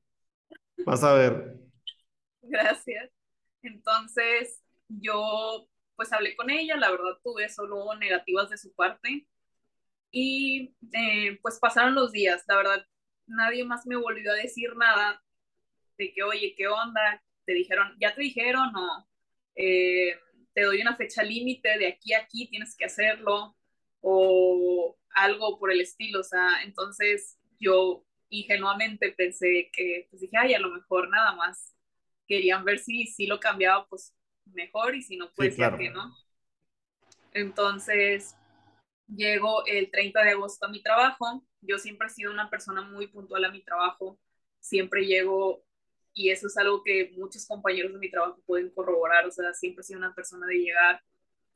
Vas 0.86 1.04
a 1.04 1.14
ver. 1.14 1.58
Gracias. 2.42 3.12
Entonces, 3.62 4.62
yo 4.88 5.68
pues 5.96 6.12
hablé 6.12 6.36
con 6.36 6.50
ella, 6.50 6.76
la 6.76 6.92
verdad 6.92 7.18
tuve 7.24 7.48
solo 7.50 7.96
negativas 7.96 8.50
de 8.50 8.58
su 8.58 8.74
parte. 8.74 9.28
Y 10.12 10.76
eh, 10.94 11.40
pues 11.42 11.60
pasaron 11.60 11.96
los 11.96 12.12
días, 12.12 12.44
la 12.48 12.58
verdad 12.58 12.86
nadie 13.28 13.64
más 13.64 13.86
me 13.86 13.96
volvió 13.96 14.32
a 14.32 14.36
decir 14.36 14.76
nada 14.76 15.24
de 15.98 16.14
que, 16.14 16.24
oye, 16.24 16.54
¿qué 16.58 16.68
onda? 16.68 17.24
Te 17.46 17.54
dijeron, 17.54 17.96
ya 18.00 18.14
te 18.14 18.22
dijeron, 18.22 18.76
o 18.76 19.08
eh, 19.56 20.20
te 20.54 20.62
doy 20.62 20.82
una 20.82 20.96
fecha 20.96 21.24
límite, 21.24 21.78
de 21.78 21.88
aquí 21.88 22.14
a 22.14 22.20
aquí 22.20 22.48
tienes 22.48 22.76
que 22.76 22.86
hacerlo, 22.86 23.56
o 24.02 24.98
algo 25.16 25.58
por 25.60 25.72
el 25.72 25.82
estilo, 25.82 26.20
o 26.20 26.24
sea, 26.24 26.64
entonces 26.64 27.38
yo 27.60 28.06
ingenuamente 28.30 29.12
pensé 29.12 29.70
que, 29.72 30.08
pues 30.10 30.22
dije, 30.22 30.38
ay, 30.38 30.54
a 30.54 30.60
lo 30.60 30.70
mejor 30.70 31.10
nada 31.10 31.34
más 31.36 31.76
querían 32.28 32.66
ver 32.66 32.80
si, 32.80 33.08
si 33.08 33.28
lo 33.28 33.40
cambiaba, 33.40 33.88
pues 33.88 34.16
mejor, 34.46 34.96
y 34.96 35.02
si 35.02 35.18
no, 35.18 35.32
pues 35.36 35.56
ya 35.56 35.78
que 35.78 35.90
no. 35.90 36.16
Entonces, 37.34 38.36
llego 39.08 39.66
el 39.66 39.90
30 39.92 40.24
de 40.24 40.32
agosto 40.32 40.66
a 40.66 40.70
mi 40.70 40.82
trabajo, 40.82 41.46
yo 41.62 41.78
siempre 41.78 42.08
he 42.08 42.12
sido 42.12 42.32
una 42.32 42.50
persona 42.50 42.82
muy 42.82 43.08
puntual 43.08 43.46
a 43.46 43.52
mi 43.52 43.62
trabajo, 43.62 44.20
siempre 44.60 45.06
llego 45.06 45.64
y 46.14 46.30
eso 46.30 46.48
es 46.48 46.58
algo 46.58 46.84
que 46.84 47.12
muchos 47.18 47.46
compañeros 47.48 47.94
de 47.94 48.00
mi 48.00 48.10
trabajo 48.10 48.42
pueden 48.46 48.70
corroborar, 48.70 49.26
o 49.26 49.32
sea, 49.32 49.54
siempre 49.54 49.82
he 49.82 49.84
sido 49.84 50.00
una 50.00 50.14
persona 50.14 50.46
de 50.48 50.56
llegar 50.56 51.02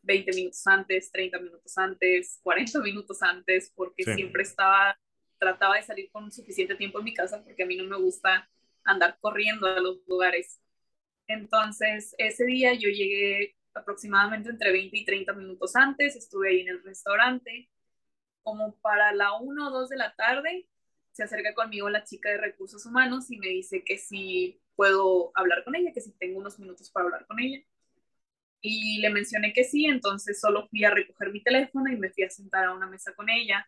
20 0.01 0.31
minutos 0.33 0.65
antes, 0.65 1.11
30 1.11 1.39
minutos 1.39 1.77
antes, 1.77 2.39
40 2.43 2.79
minutos 2.81 3.21
antes, 3.21 3.71
porque 3.75 4.03
siempre 4.03 4.43
estaba, 4.43 4.97
trataba 5.37 5.75
de 5.75 5.83
salir 5.83 6.09
con 6.11 6.31
suficiente 6.31 6.75
tiempo 6.75 6.99
en 6.99 7.05
mi 7.05 7.13
casa, 7.13 7.43
porque 7.43 7.63
a 7.63 7.65
mí 7.65 7.75
no 7.75 7.83
me 7.85 7.97
gusta 7.97 8.49
andar 8.83 9.17
corriendo 9.19 9.67
a 9.67 9.79
los 9.79 9.99
lugares. 10.07 10.59
Entonces, 11.27 12.15
ese 12.17 12.45
día 12.45 12.73
yo 12.73 12.89
llegué 12.89 13.55
aproximadamente 13.73 14.49
entre 14.49 14.71
20 14.71 14.97
y 14.97 15.05
30 15.05 15.33
minutos 15.33 15.75
antes, 15.75 16.15
estuve 16.15 16.49
ahí 16.49 16.61
en 16.61 16.69
el 16.69 16.83
restaurante, 16.83 17.69
como 18.43 18.75
para 18.77 19.13
la 19.13 19.33
1 19.33 19.67
o 19.67 19.71
2 19.71 19.89
de 19.89 19.97
la 19.97 20.15
tarde, 20.15 20.67
se 21.17 21.23
acerca 21.23 21.55
conmigo 21.55 21.89
la 21.89 22.03
chica 22.03 22.29
de 22.29 22.37
recursos 22.37 22.85
humanos 22.85 23.31
y 23.31 23.39
me 23.39 23.47
dice 23.47 23.83
que 23.83 23.97
si 23.97 24.61
puedo 24.75 25.31
hablar 25.33 25.63
con 25.63 25.75
ella, 25.75 25.91
que 25.91 25.99
si 26.01 26.11
tengo 26.11 26.37
unos 26.37 26.59
minutos 26.59 26.91
para 26.91 27.05
hablar 27.05 27.25
con 27.25 27.39
ella. 27.39 27.63
Y 28.61 28.99
le 29.01 29.09
mencioné 29.09 29.51
que 29.51 29.63
sí, 29.63 29.85
entonces 29.87 30.39
solo 30.39 30.67
fui 30.69 30.83
a 30.85 30.91
recoger 30.91 31.31
mi 31.31 31.41
teléfono 31.41 31.91
y 31.91 31.97
me 31.97 32.11
fui 32.11 32.23
a 32.23 32.29
sentar 32.29 32.65
a 32.65 32.73
una 32.75 32.85
mesa 32.87 33.15
con 33.15 33.29
ella. 33.31 33.67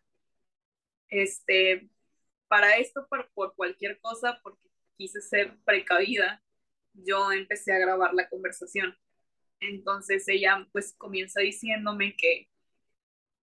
Este, 1.08 1.88
para 2.46 2.76
esto, 2.76 3.06
por, 3.08 3.28
por 3.32 3.56
cualquier 3.56 3.98
cosa, 4.00 4.38
porque 4.44 4.68
quise 4.96 5.20
ser 5.20 5.58
precavida, 5.64 6.40
yo 6.94 7.32
empecé 7.32 7.72
a 7.72 7.78
grabar 7.78 8.14
la 8.14 8.28
conversación. 8.28 8.96
Entonces 9.58 10.28
ella 10.28 10.68
pues 10.72 10.94
comienza 10.96 11.40
diciéndome 11.40 12.16
que 12.16 12.48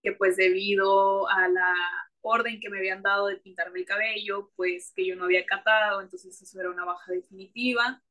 que 0.03 0.13
pues 0.13 0.37
debido 0.37 1.29
a 1.29 1.49
la 1.49 1.75
orden 2.21 2.61
que 2.61 2.69
me 2.69 2.79
habían 2.79 3.03
dado 3.03 3.29
de 3.29 3.37
pintarme 3.37 3.81
el 3.81 3.87
cabello, 3.87 4.51
pues 4.57 4.93
que 4.95 5.07
yo 5.07 5.17
no 5.17 5.25
había 5.25 5.45
catado, 5.47 6.01
entonces 6.01 6.41
eso 6.41 6.61
era 6.61 6.71
una 6.71 6.85
baja 6.85 7.13
definitiva 7.13 8.03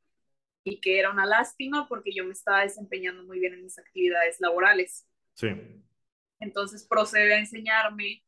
y 0.63 0.79
que 0.79 0.99
era 0.99 1.11
una 1.11 1.25
lástima 1.25 1.87
porque 1.87 2.13
yo 2.13 2.25
me 2.25 2.31
estaba 2.31 2.61
desempeñando 2.61 3.23
muy 3.23 3.39
bien 3.39 3.53
en 3.53 3.63
mis 3.63 3.77
actividades 3.77 4.39
laborales. 4.39 5.07
Sí. 5.33 5.49
Entonces 6.39 6.85
procede 6.87 7.35
a 7.35 7.39
enseñarme 7.39 8.23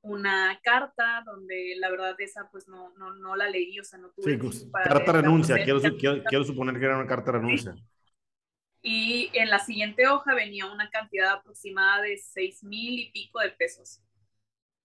una 0.00 0.58
carta 0.62 1.22
donde 1.24 1.74
la 1.78 1.90
verdad 1.90 2.14
esa 2.18 2.50
pues 2.50 2.68
no, 2.68 2.92
no, 2.96 3.14
no 3.14 3.36
la 3.36 3.48
leí, 3.48 3.78
o 3.78 3.84
sea, 3.84 3.98
no 3.98 4.10
tuve... 4.10 4.32
Sí, 4.32 4.36
pues, 4.36 4.66
carta 4.72 5.12
renuncia, 5.12 5.62
quiero, 5.62 5.80
quiero, 5.80 6.22
quiero, 6.24 6.44
suponer 6.44 6.78
que 6.78 6.84
era 6.84 6.98
una 6.98 7.06
carta 7.06 7.32
renuncia 7.32 7.74
y 8.82 9.30
en 9.32 9.48
la 9.48 9.60
siguiente 9.60 10.08
hoja 10.08 10.34
venía 10.34 10.66
una 10.66 10.90
cantidad 10.90 11.32
aproximada 11.32 12.02
de 12.02 12.18
seis 12.18 12.64
mil 12.64 12.98
y 12.98 13.12
pico 13.12 13.38
de 13.38 13.50
pesos. 13.50 14.02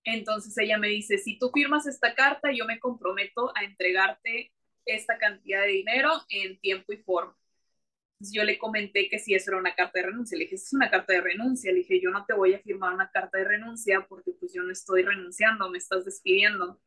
Entonces 0.10 0.58
ella 0.58 0.78
me 0.78 0.88
dice, 0.88 1.18
si 1.18 1.38
tú 1.38 1.52
firmas 1.54 1.86
esta 1.86 2.16
carta, 2.16 2.50
yo 2.54 2.66
me 2.66 2.80
comprometo 2.80 3.52
a 3.58 3.66
entregarte 3.66 4.54
esta 4.86 5.18
cantidad 5.18 5.64
de 5.64 5.68
dinero 5.68 6.12
en 6.30 6.58
tiempo 6.60 6.94
y 6.94 6.98
forma. 6.98 7.36
yo 8.20 8.44
le 8.46 8.58
comenté 8.58 9.10
que 9.10 9.20
si 9.20 9.36
eso 9.36 9.52
era 9.52 9.60
una 9.60 9.76
carta 9.76 10.00
de 10.00 10.06
renuncia, 10.06 10.38
le 10.38 10.46
dije, 10.46 10.56
es 10.56 10.72
una 10.74 10.90
carta 10.90 11.12
de 11.12 11.22
renuncia, 11.22 11.72
le 11.74 11.80
dije, 11.80 12.00
yo 12.02 12.10
no 12.10 12.26
te 12.26 12.34
voy 12.34 12.54
a 12.54 12.60
firmar 12.60 12.94
una 12.94 13.12
carta 13.12 13.38
de 13.38 13.44
renuncia 13.44 14.06
porque 14.08 14.32
pues 14.40 14.54
yo 14.54 14.64
no 14.64 14.72
estoy 14.72 15.04
renunciando, 15.04 15.70
me 15.70 15.78
estás 15.78 16.06
despidiendo. 16.06 16.80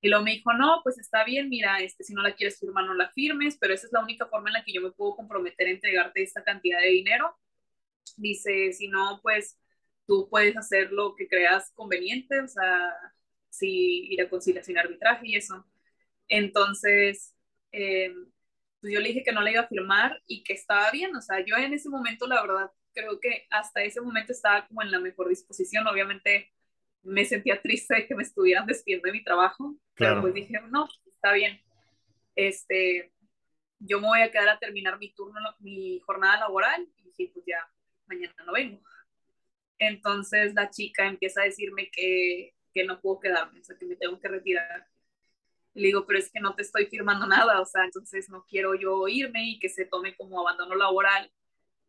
Y 0.00 0.08
luego 0.08 0.24
me 0.24 0.32
dijo, 0.32 0.52
no, 0.52 0.80
pues 0.84 0.98
está 0.98 1.24
bien, 1.24 1.48
mira, 1.48 1.80
este, 1.80 2.04
si 2.04 2.14
no 2.14 2.22
la 2.22 2.34
quieres 2.36 2.58
firmar, 2.60 2.84
no 2.86 2.94
la 2.94 3.10
firmes, 3.10 3.56
pero 3.58 3.74
esa 3.74 3.86
es 3.88 3.92
la 3.92 4.02
única 4.02 4.26
forma 4.26 4.48
en 4.50 4.54
la 4.54 4.64
que 4.64 4.72
yo 4.72 4.80
me 4.80 4.92
puedo 4.92 5.16
comprometer 5.16 5.66
a 5.66 5.70
entregarte 5.72 6.22
esta 6.22 6.44
cantidad 6.44 6.80
de 6.80 6.88
dinero. 6.90 7.36
Dice, 8.16 8.72
si 8.72 8.88
no, 8.88 9.20
pues 9.22 9.58
tú 10.06 10.28
puedes 10.30 10.56
hacer 10.56 10.92
lo 10.92 11.14
que 11.14 11.28
creas 11.28 11.70
conveniente, 11.74 12.40
o 12.40 12.48
sea, 12.48 12.92
si 13.48 14.06
ir 14.12 14.22
a 14.22 14.28
conciliación 14.28 14.78
arbitraje 14.78 15.26
y 15.28 15.36
eso. 15.36 15.66
Entonces, 16.28 17.34
eh, 17.72 18.12
pues 18.80 18.92
yo 18.92 19.00
le 19.00 19.08
dije 19.08 19.22
que 19.24 19.32
no 19.32 19.42
la 19.42 19.50
iba 19.52 19.60
a 19.62 19.68
firmar 19.68 20.22
y 20.26 20.42
que 20.44 20.54
estaba 20.54 20.90
bien, 20.90 21.14
o 21.14 21.22
sea, 21.22 21.44
yo 21.44 21.56
en 21.56 21.72
ese 21.72 21.88
momento, 21.88 22.26
la 22.26 22.42
verdad, 22.42 22.70
creo 22.94 23.20
que 23.20 23.46
hasta 23.50 23.82
ese 23.82 24.00
momento 24.00 24.32
estaba 24.32 24.66
como 24.66 24.82
en 24.82 24.90
la 24.90 24.98
mejor 25.00 25.28
disposición, 25.28 25.86
obviamente 25.86 26.52
me 27.02 27.24
sentía 27.24 27.60
triste 27.60 27.94
de 27.94 28.06
que 28.06 28.14
me 28.14 28.22
estuvieran 28.22 28.66
despidiendo 28.66 29.06
de 29.06 29.12
mi 29.12 29.24
trabajo, 29.24 29.76
pero 29.94 30.20
pues 30.20 30.34
dije, 30.34 30.54
no, 30.70 30.88
está 31.06 31.32
bien. 31.32 31.60
Este, 32.34 33.12
yo 33.78 34.00
me 34.00 34.06
voy 34.08 34.20
a 34.20 34.30
quedar 34.30 34.48
a 34.48 34.58
terminar 34.58 34.98
mi 34.98 35.12
turno, 35.12 35.40
mi 35.60 36.00
jornada 36.00 36.40
laboral 36.40 36.86
y 36.96 37.02
dije, 37.02 37.30
pues 37.34 37.44
ya, 37.46 37.58
mañana 38.06 38.34
no 38.46 38.52
vengo. 38.52 38.80
Entonces 39.88 40.54
la 40.54 40.70
chica 40.70 41.06
empieza 41.06 41.42
a 41.42 41.44
decirme 41.44 41.90
que, 41.90 42.54
que 42.72 42.84
no 42.84 43.00
puedo 43.00 43.20
quedarme, 43.20 43.60
o 43.60 43.64
sea, 43.64 43.76
que 43.76 43.86
me 43.86 43.96
tengo 43.96 44.18
que 44.20 44.28
retirar. 44.28 44.86
Le 45.74 45.86
digo, 45.86 46.06
pero 46.06 46.18
es 46.18 46.30
que 46.30 46.40
no 46.40 46.54
te 46.54 46.62
estoy 46.62 46.86
firmando 46.86 47.26
nada, 47.26 47.60
o 47.60 47.64
sea, 47.64 47.84
entonces 47.84 48.28
no 48.28 48.44
quiero 48.46 48.74
yo 48.74 49.08
irme 49.08 49.44
y 49.48 49.58
que 49.58 49.68
se 49.68 49.86
tome 49.86 50.14
como 50.16 50.40
abandono 50.40 50.74
laboral 50.74 51.30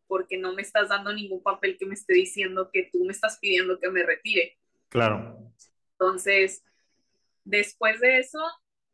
porque 0.06 0.36
no 0.38 0.52
me 0.54 0.62
estás 0.62 0.88
dando 0.88 1.12
ningún 1.12 1.42
papel 1.42 1.76
que 1.78 1.86
me 1.86 1.94
esté 1.94 2.14
diciendo 2.14 2.70
que 2.72 2.88
tú 2.92 3.04
me 3.04 3.12
estás 3.12 3.38
pidiendo 3.38 3.78
que 3.78 3.90
me 3.90 4.02
retire. 4.02 4.58
Claro. 4.88 5.52
Entonces, 5.92 6.62
después 7.44 8.00
de 8.00 8.18
eso, 8.18 8.40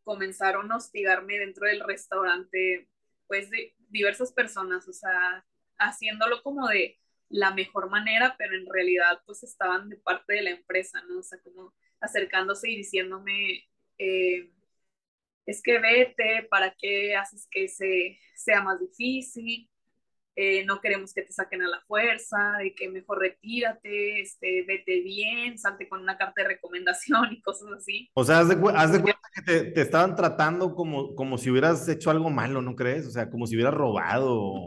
comenzaron 0.05 0.71
a 0.71 0.77
hostigarme 0.77 1.39
dentro 1.39 1.67
del 1.67 1.81
restaurante, 1.81 2.89
pues 3.27 3.51
de 3.51 3.75
diversas 3.89 4.33
personas, 4.33 4.89
o 4.89 4.93
sea, 4.93 5.45
haciéndolo 5.79 6.43
como 6.43 6.69
de 6.69 6.99
la 7.31 7.53
mejor 7.55 7.89
manera, 7.89 8.35
pero 8.37 8.55
en 8.55 8.67
realidad 8.67 9.23
pues 9.25 9.43
estaban 9.43 9.89
de 9.89 9.97
parte 9.97 10.35
de 10.35 10.43
la 10.43 10.51
empresa, 10.51 11.01
¿no? 11.09 11.21
O 11.21 11.23
sea, 11.23 11.39
como 11.43 11.73
acercándose 12.01 12.71
y 12.71 12.77
diciéndome, 12.77 13.69
eh, 13.99 14.51
es 15.47 15.63
que 15.63 15.79
vete, 15.79 16.47
¿para 16.51 16.75
qué 16.79 17.15
haces 17.17 17.49
que 17.51 17.69
se, 17.69 18.19
sea 18.35 18.63
más 18.63 18.81
difícil? 18.81 19.71
Eh, 20.37 20.65
no 20.65 20.81
queremos 20.81 21.13
que 21.13 21.23
te 21.23 21.33
saquen 21.33 21.63
a 21.63 21.69
la 21.69 21.81
fuerza, 21.83 22.57
de 22.59 22.75
que 22.75 22.89
mejor 22.89 23.19
retírate, 23.19 24.21
este, 24.21 24.63
vete 24.63 25.01
bien, 25.01 25.59
salte 25.59 25.89
con 25.89 26.01
una 26.01 26.17
carta 26.17 26.43
de 26.43 26.49
recomendación 26.49 27.29
y 27.33 27.43
cosas 27.43 27.69
así. 27.77 28.11
O 28.15 28.25
sea, 28.25 28.41
haz 28.41 28.49
de, 28.49 28.59
cuenta 28.59 29.21
que 29.35 29.43
te, 29.43 29.65
te, 29.71 29.83
estaban 29.83 30.17
tratando 30.17 30.75
como, 30.75 31.15
como 31.15 31.37
si 31.37 31.51
hubieras 31.51 31.89
hecho 31.89 32.11
algo 32.11 32.31
malo, 32.31 32.63
¿no 32.63 32.75
crees? 32.75 33.07
O 33.07 33.11
sea, 33.11 33.31
como 33.31 33.47
si 33.47 33.55
hubieras 33.55 33.75
robado. 33.75 34.67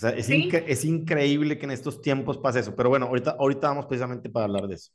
O 0.00 0.02
sea, 0.02 0.10
es, 0.12 0.30
es 0.30 0.84
increíble 0.86 1.58
que 1.58 1.66
en 1.66 1.72
estos 1.72 2.00
tiempos 2.00 2.38
pase 2.38 2.60
eso. 2.60 2.74
Pero 2.74 2.88
bueno, 2.88 3.04
ahorita, 3.04 3.32
ahorita 3.38 3.68
vamos 3.68 3.84
precisamente 3.84 4.30
para 4.30 4.46
hablar 4.46 4.66
de 4.66 4.76
eso. 4.76 4.92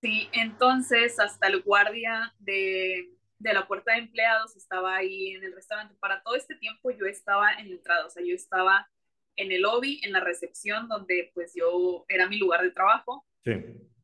Sí, 0.00 0.28
entonces 0.32 1.20
hasta 1.20 1.46
el 1.46 1.62
guardia 1.62 2.34
de, 2.40 3.08
de 3.38 3.52
la 3.54 3.68
puerta 3.68 3.92
de 3.92 4.00
empleados, 4.00 4.56
estaba 4.56 4.96
ahí 4.96 5.28
en 5.34 5.44
el 5.44 5.54
restaurante. 5.54 5.94
Para 6.00 6.22
todo 6.24 6.34
este 6.34 6.56
tiempo 6.56 6.90
yo 6.90 7.06
estaba 7.06 7.52
en 7.54 7.68
la 7.68 7.76
entrada, 7.76 8.06
o 8.06 8.10
sea, 8.10 8.24
yo 8.24 8.34
estaba 8.34 8.90
en 9.36 9.52
el 9.52 9.62
lobby, 9.62 10.00
en 10.02 10.12
la 10.12 10.18
recepción, 10.20 10.88
donde 10.88 11.30
pues 11.34 11.52
yo 11.54 12.04
era 12.08 12.28
mi 12.28 12.36
lugar 12.38 12.62
de 12.62 12.72
trabajo. 12.72 13.24
Sí. 13.44 13.52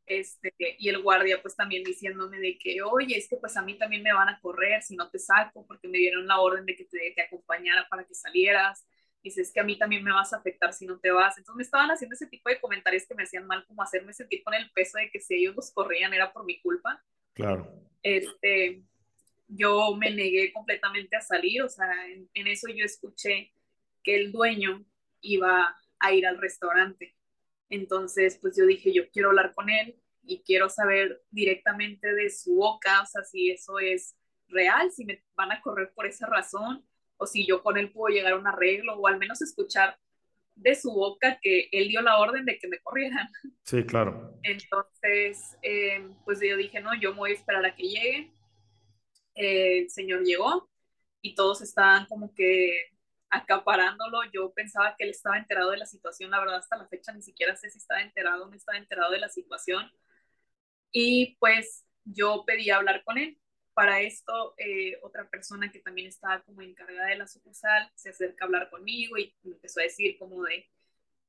Este, 0.07 0.55
y 0.79 0.89
el 0.89 1.03
guardia 1.03 1.43
pues 1.43 1.57
también 1.57 1.85
diciéndome 1.85 2.39
de 2.41 2.59
que, 2.59 2.83
oye, 2.83 3.19
es 3.19 3.29
que 3.29 3.37
pues 3.37 3.57
a 3.57 3.63
mí 3.63 3.77
también 3.79 4.03
me 4.03 4.13
van 4.15 4.29
a 4.29 4.41
correr 4.41 4.83
si 4.83 4.97
no 4.97 5.11
te 5.11 5.19
saco, 5.19 5.67
porque 5.67 5.89
me 5.89 5.99
dieron 5.99 6.27
la 6.29 6.41
orden 6.41 6.65
de 6.65 6.77
que 6.77 6.85
te, 6.85 7.13
te 7.15 7.23
acompañara 7.23 7.87
para 7.91 8.05
que 8.05 8.15
salieras. 8.15 8.87
Dices 9.23 9.53
que 9.53 9.61
a 9.61 9.65
mí 9.65 9.77
también 9.77 10.05
me 10.05 10.13
vas 10.13 10.33
a 10.33 10.37
afectar 10.37 10.73
si 10.73 10.87
no 10.87 10.99
te 10.99 11.11
vas. 11.11 11.37
Entonces 11.39 11.57
me 11.57 11.63
estaban 11.63 11.91
haciendo 11.91 12.15
ese 12.15 12.27
tipo 12.27 12.49
de 12.49 12.61
comentarios 12.61 13.05
que 13.07 13.15
me 13.15 13.25
hacían 13.25 13.47
mal, 13.47 13.65
como 13.67 13.83
hacerme 13.83 14.13
sentir 14.13 14.43
con 14.45 14.55
el 14.55 14.71
peso 14.71 14.99
de 14.99 15.11
que 15.11 15.21
si 15.21 15.35
ellos 15.35 15.57
los 15.57 15.71
corrían 15.73 16.15
era 16.15 16.33
por 16.33 16.45
mi 16.45 16.61
culpa. 16.61 17.03
Claro. 17.35 17.71
Este, 18.03 18.83
yo 19.49 19.97
me 19.97 20.11
negué 20.11 20.53
completamente 20.53 21.17
a 21.17 21.21
salir, 21.21 21.63
o 21.63 21.69
sea, 21.69 21.91
en, 22.09 22.47
eso 22.47 22.69
yo 22.69 22.85
escuché 22.85 23.53
que 24.05 24.15
el 24.15 24.31
dueño 24.31 24.85
iba 25.21 25.77
a 25.99 26.13
ir 26.13 26.27
al 26.27 26.39
restaurante. 26.39 27.17
Entonces, 27.71 28.39
pues 28.41 28.57
yo 28.57 28.67
dije, 28.67 28.93
yo 28.93 29.11
quiero 29.11 29.31
hablar 29.31 29.55
con 29.55 29.69
él 29.71 29.97
y 30.23 30.43
quiero 30.43 30.69
saber 30.69 31.23
directamente 31.31 32.15
de 32.15 32.31
su 32.31 32.57
boca, 32.57 33.03
o 33.03 33.07
sea, 33.07 33.25
si 33.25 33.51
eso 33.51 33.79
es 33.79 34.15
real, 34.49 34.91
si 34.93 35.05
me 35.05 35.23
van 35.35 35.53
a 35.53 35.61
correr 35.61 35.93
por 35.95 36.07
esa 36.07 36.27
razón, 36.27 36.85
o 37.19 37.27
si 37.27 37.47
yo 37.47 37.63
con 37.63 37.77
él 37.77 37.93
puedo 37.93 38.15
llegar 38.15 38.33
a 38.33 38.37
un 38.37 38.47
arreglo, 38.47 38.95
o 38.95 39.07
al 39.07 39.19
menos 39.19 39.43
escuchar 39.43 39.99
de 40.55 40.75
su 40.75 40.93
boca 40.93 41.39
que 41.41 41.69
él 41.71 41.89
dio 41.89 42.01
la 42.01 42.19
orden 42.19 42.45
de 42.45 42.59
que 42.59 42.69
me 42.69 42.81
corrieran. 42.81 43.29
Sí, 43.63 43.85
claro. 43.85 44.35
Entonces, 44.43 45.57
eh, 45.63 46.09
pues 46.25 46.41
yo 46.41 46.57
dije, 46.57 46.81
no, 46.81 46.99
yo 46.99 47.13
me 47.13 47.19
voy 47.19 47.31
a 47.33 47.35
esperar 47.35 47.65
a 47.67 47.75
que 47.75 47.83
llegue 47.83 48.33
el 49.39 49.89
señor 49.91 50.25
llegó 50.25 50.69
y 51.23 51.35
todos 51.35 51.63
estaban 51.63 52.07
como 52.07 52.35
que 52.35 52.91
acaparándolo. 53.31 54.21
Yo 54.33 54.53
pensaba 54.53 54.95
que 54.97 55.05
él 55.05 55.11
estaba 55.11 55.39
enterado 55.39 55.71
de 55.71 55.79
la 55.79 55.87
situación, 55.87 56.31
la 56.31 56.41
verdad 56.41 56.57
hasta 56.57 56.77
la 56.77 56.89
fecha 56.89 57.13
ni 57.13 57.23
siquiera 57.23 57.57
sé 57.57 57.71
si 57.71 57.79
estaba 57.79 58.03
enterado 58.03 58.45
o 58.45 58.49
no 58.49 58.57
estaba 58.57 58.79
enterado 58.79 59.13
de 59.13 59.21
la 59.21 59.29
situación. 59.29 59.91
Y 60.91 61.37
pues 61.39 61.87
yo 62.05 62.45
pedí 62.47 62.71
hablar 62.71 63.05
con 63.05 63.19
él. 63.19 63.39
Para 63.79 64.01
esto, 64.01 64.55
eh, 64.59 64.99
otra 65.03 65.31
persona 65.31 65.71
que 65.71 65.79
también 65.79 66.09
estaba 66.09 66.43
como 66.43 66.63
encargada 66.63 67.11
de 67.11 67.15
la 67.15 67.29
sucursal 67.29 67.89
se 67.95 68.11
acerca 68.11 68.45
a 68.45 68.47
hablar 68.47 68.71
conmigo 68.71 69.17
y 69.17 69.33
me 69.45 69.53
empezó 69.53 69.79
a 69.79 69.85
decir 69.85 70.19
como 70.19 70.43
de, 70.43 70.69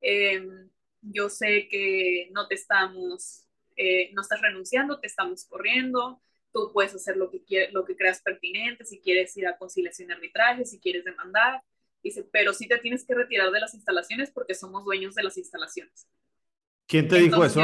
em, 0.01 0.67
yo 1.03 1.29
sé 1.29 1.67
que 1.67 2.27
no 2.31 2.47
te 2.47 2.55
estamos, 2.55 3.45
eh, 3.75 4.09
no 4.13 4.23
estás 4.23 4.41
renunciando, 4.41 4.99
te 4.99 5.05
estamos 5.05 5.45
corriendo, 5.45 6.23
tú 6.51 6.71
puedes 6.73 6.95
hacer 6.95 7.17
lo 7.17 7.29
que, 7.29 7.69
lo 7.71 7.85
que 7.85 7.95
creas 7.95 8.19
pertinente, 8.19 8.83
si 8.83 8.99
quieres 8.99 9.37
ir 9.37 9.45
a 9.45 9.55
conciliación 9.55 10.09
y 10.09 10.13
arbitraje, 10.13 10.65
si 10.65 10.79
quieres 10.79 11.05
demandar, 11.05 11.61
dice, 12.01 12.27
pero 12.31 12.53
sí 12.53 12.67
te 12.67 12.79
tienes 12.79 13.05
que 13.05 13.13
retirar 13.13 13.51
de 13.51 13.59
las 13.59 13.75
instalaciones 13.75 14.31
porque 14.31 14.55
somos 14.55 14.83
dueños 14.83 15.13
de 15.13 15.21
las 15.21 15.37
instalaciones. 15.37 16.07
¿Quién 16.87 17.07
te 17.07 17.17
dijo 17.17 17.45
eso? 17.45 17.61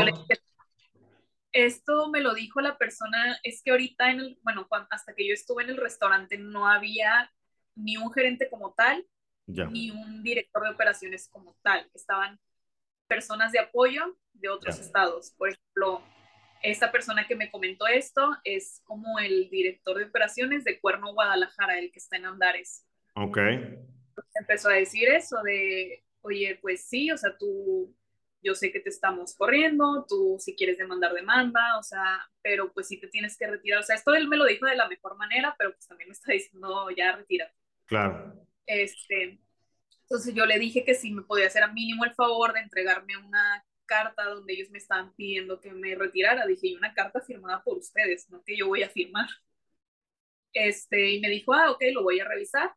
Esto 1.55 2.09
me 2.09 2.19
lo 2.19 2.33
dijo 2.33 2.59
la 2.59 2.77
persona, 2.77 3.39
es 3.43 3.63
que 3.63 3.71
ahorita, 3.71 4.11
en 4.11 4.19
el, 4.19 4.39
bueno, 4.43 4.67
hasta 4.89 5.15
que 5.15 5.25
yo 5.25 5.33
estuve 5.33 5.63
en 5.63 5.69
el 5.69 5.77
restaurante 5.77 6.37
no 6.37 6.67
había 6.67 7.31
ni 7.75 7.95
un 7.95 8.11
gerente 8.11 8.49
como 8.49 8.73
tal, 8.73 9.07
ni 9.47 9.89
un 9.89 10.21
director 10.21 10.63
de 10.63 10.71
operaciones 10.71 11.29
como 11.29 11.57
tal. 11.63 11.89
Estaban 11.93 12.39
personas 13.07 13.53
de 13.53 13.59
apoyo 13.59 14.17
de 14.33 14.49
otros 14.49 14.79
estados. 14.79 15.33
Por 15.37 15.49
ejemplo, 15.49 16.01
esta 16.61 16.91
persona 16.91 17.25
que 17.25 17.37
me 17.37 17.49
comentó 17.49 17.87
esto 17.87 18.35
es 18.43 18.81
como 18.83 19.19
el 19.19 19.49
director 19.49 19.97
de 19.97 20.05
operaciones 20.05 20.65
de 20.65 20.79
Cuerno 20.81 21.13
Guadalajara, 21.13 21.79
el 21.79 21.89
que 21.91 21.99
está 21.99 22.17
en 22.17 22.25
Andares. 22.25 22.85
Ok. 23.15 23.37
Empezó 24.33 24.69
a 24.69 24.73
decir 24.73 25.07
eso 25.07 25.41
de, 25.43 26.03
oye, 26.19 26.59
pues 26.61 26.85
sí, 26.85 27.11
o 27.11 27.17
sea, 27.17 27.37
tú, 27.37 27.95
yo 28.45 28.53
sé 28.53 28.71
que 28.71 28.79
te 28.79 28.89
estamos 28.89 29.35
corriendo, 29.35 30.05
tú 30.07 30.37
si 30.39 30.55
quieres 30.55 30.77
demandar 30.77 31.13
demanda, 31.13 31.79
o 31.79 31.83
sea, 31.83 32.29
pero 32.43 32.71
pues 32.71 32.87
sí 32.87 32.99
te 32.99 33.07
tienes 33.07 33.35
que 33.37 33.47
retirar. 33.47 33.79
O 33.79 33.83
sea, 33.83 33.95
esto 33.95 34.13
él 34.13 34.27
me 34.27 34.37
lo 34.37 34.45
dijo 34.45 34.67
de 34.67 34.75
la 34.75 34.87
mejor 34.87 35.17
manera, 35.17 35.55
pero 35.57 35.73
pues 35.73 35.87
también 35.87 36.09
me 36.09 36.13
está 36.13 36.31
diciendo, 36.31 36.87
ya 36.95 37.15
retira. 37.15 37.51
Claro. 37.85 38.47
Este, 38.67 39.39
entonces 40.01 40.35
yo 40.35 40.45
le 40.45 40.59
dije 40.59 40.85
que 40.85 40.93
sí 40.93 41.11
me 41.11 41.23
podía 41.23 41.47
hacer 41.47 41.63
a 41.63 41.73
mínimo 41.73 42.05
el 42.05 42.13
favor 42.13 42.53
de 42.53 42.59
entregarme 42.59 43.17
una 43.17 43.65
carta 43.87 44.25
donde 44.25 44.53
ellos 44.53 44.69
me 44.69 44.77
estaban 44.77 45.13
pidiendo 45.15 45.59
que 45.59 45.71
me 45.71 45.95
retirara. 45.95 46.45
Dije, 46.45 46.67
y 46.67 46.75
una 46.75 46.93
carta 46.93 47.21
firmada 47.21 47.63
por 47.63 47.77
ustedes, 47.77 48.29
no 48.29 48.43
que 48.43 48.55
yo 48.55 48.67
voy 48.67 48.83
a 48.83 48.89
firmar. 48.89 49.27
Este, 50.53 51.11
y 51.11 51.19
me 51.19 51.29
dijo, 51.29 51.53
ah, 51.53 51.71
ok, 51.71 51.83
lo 51.93 52.03
voy 52.03 52.19
a 52.19 52.27
revisar. 52.27 52.73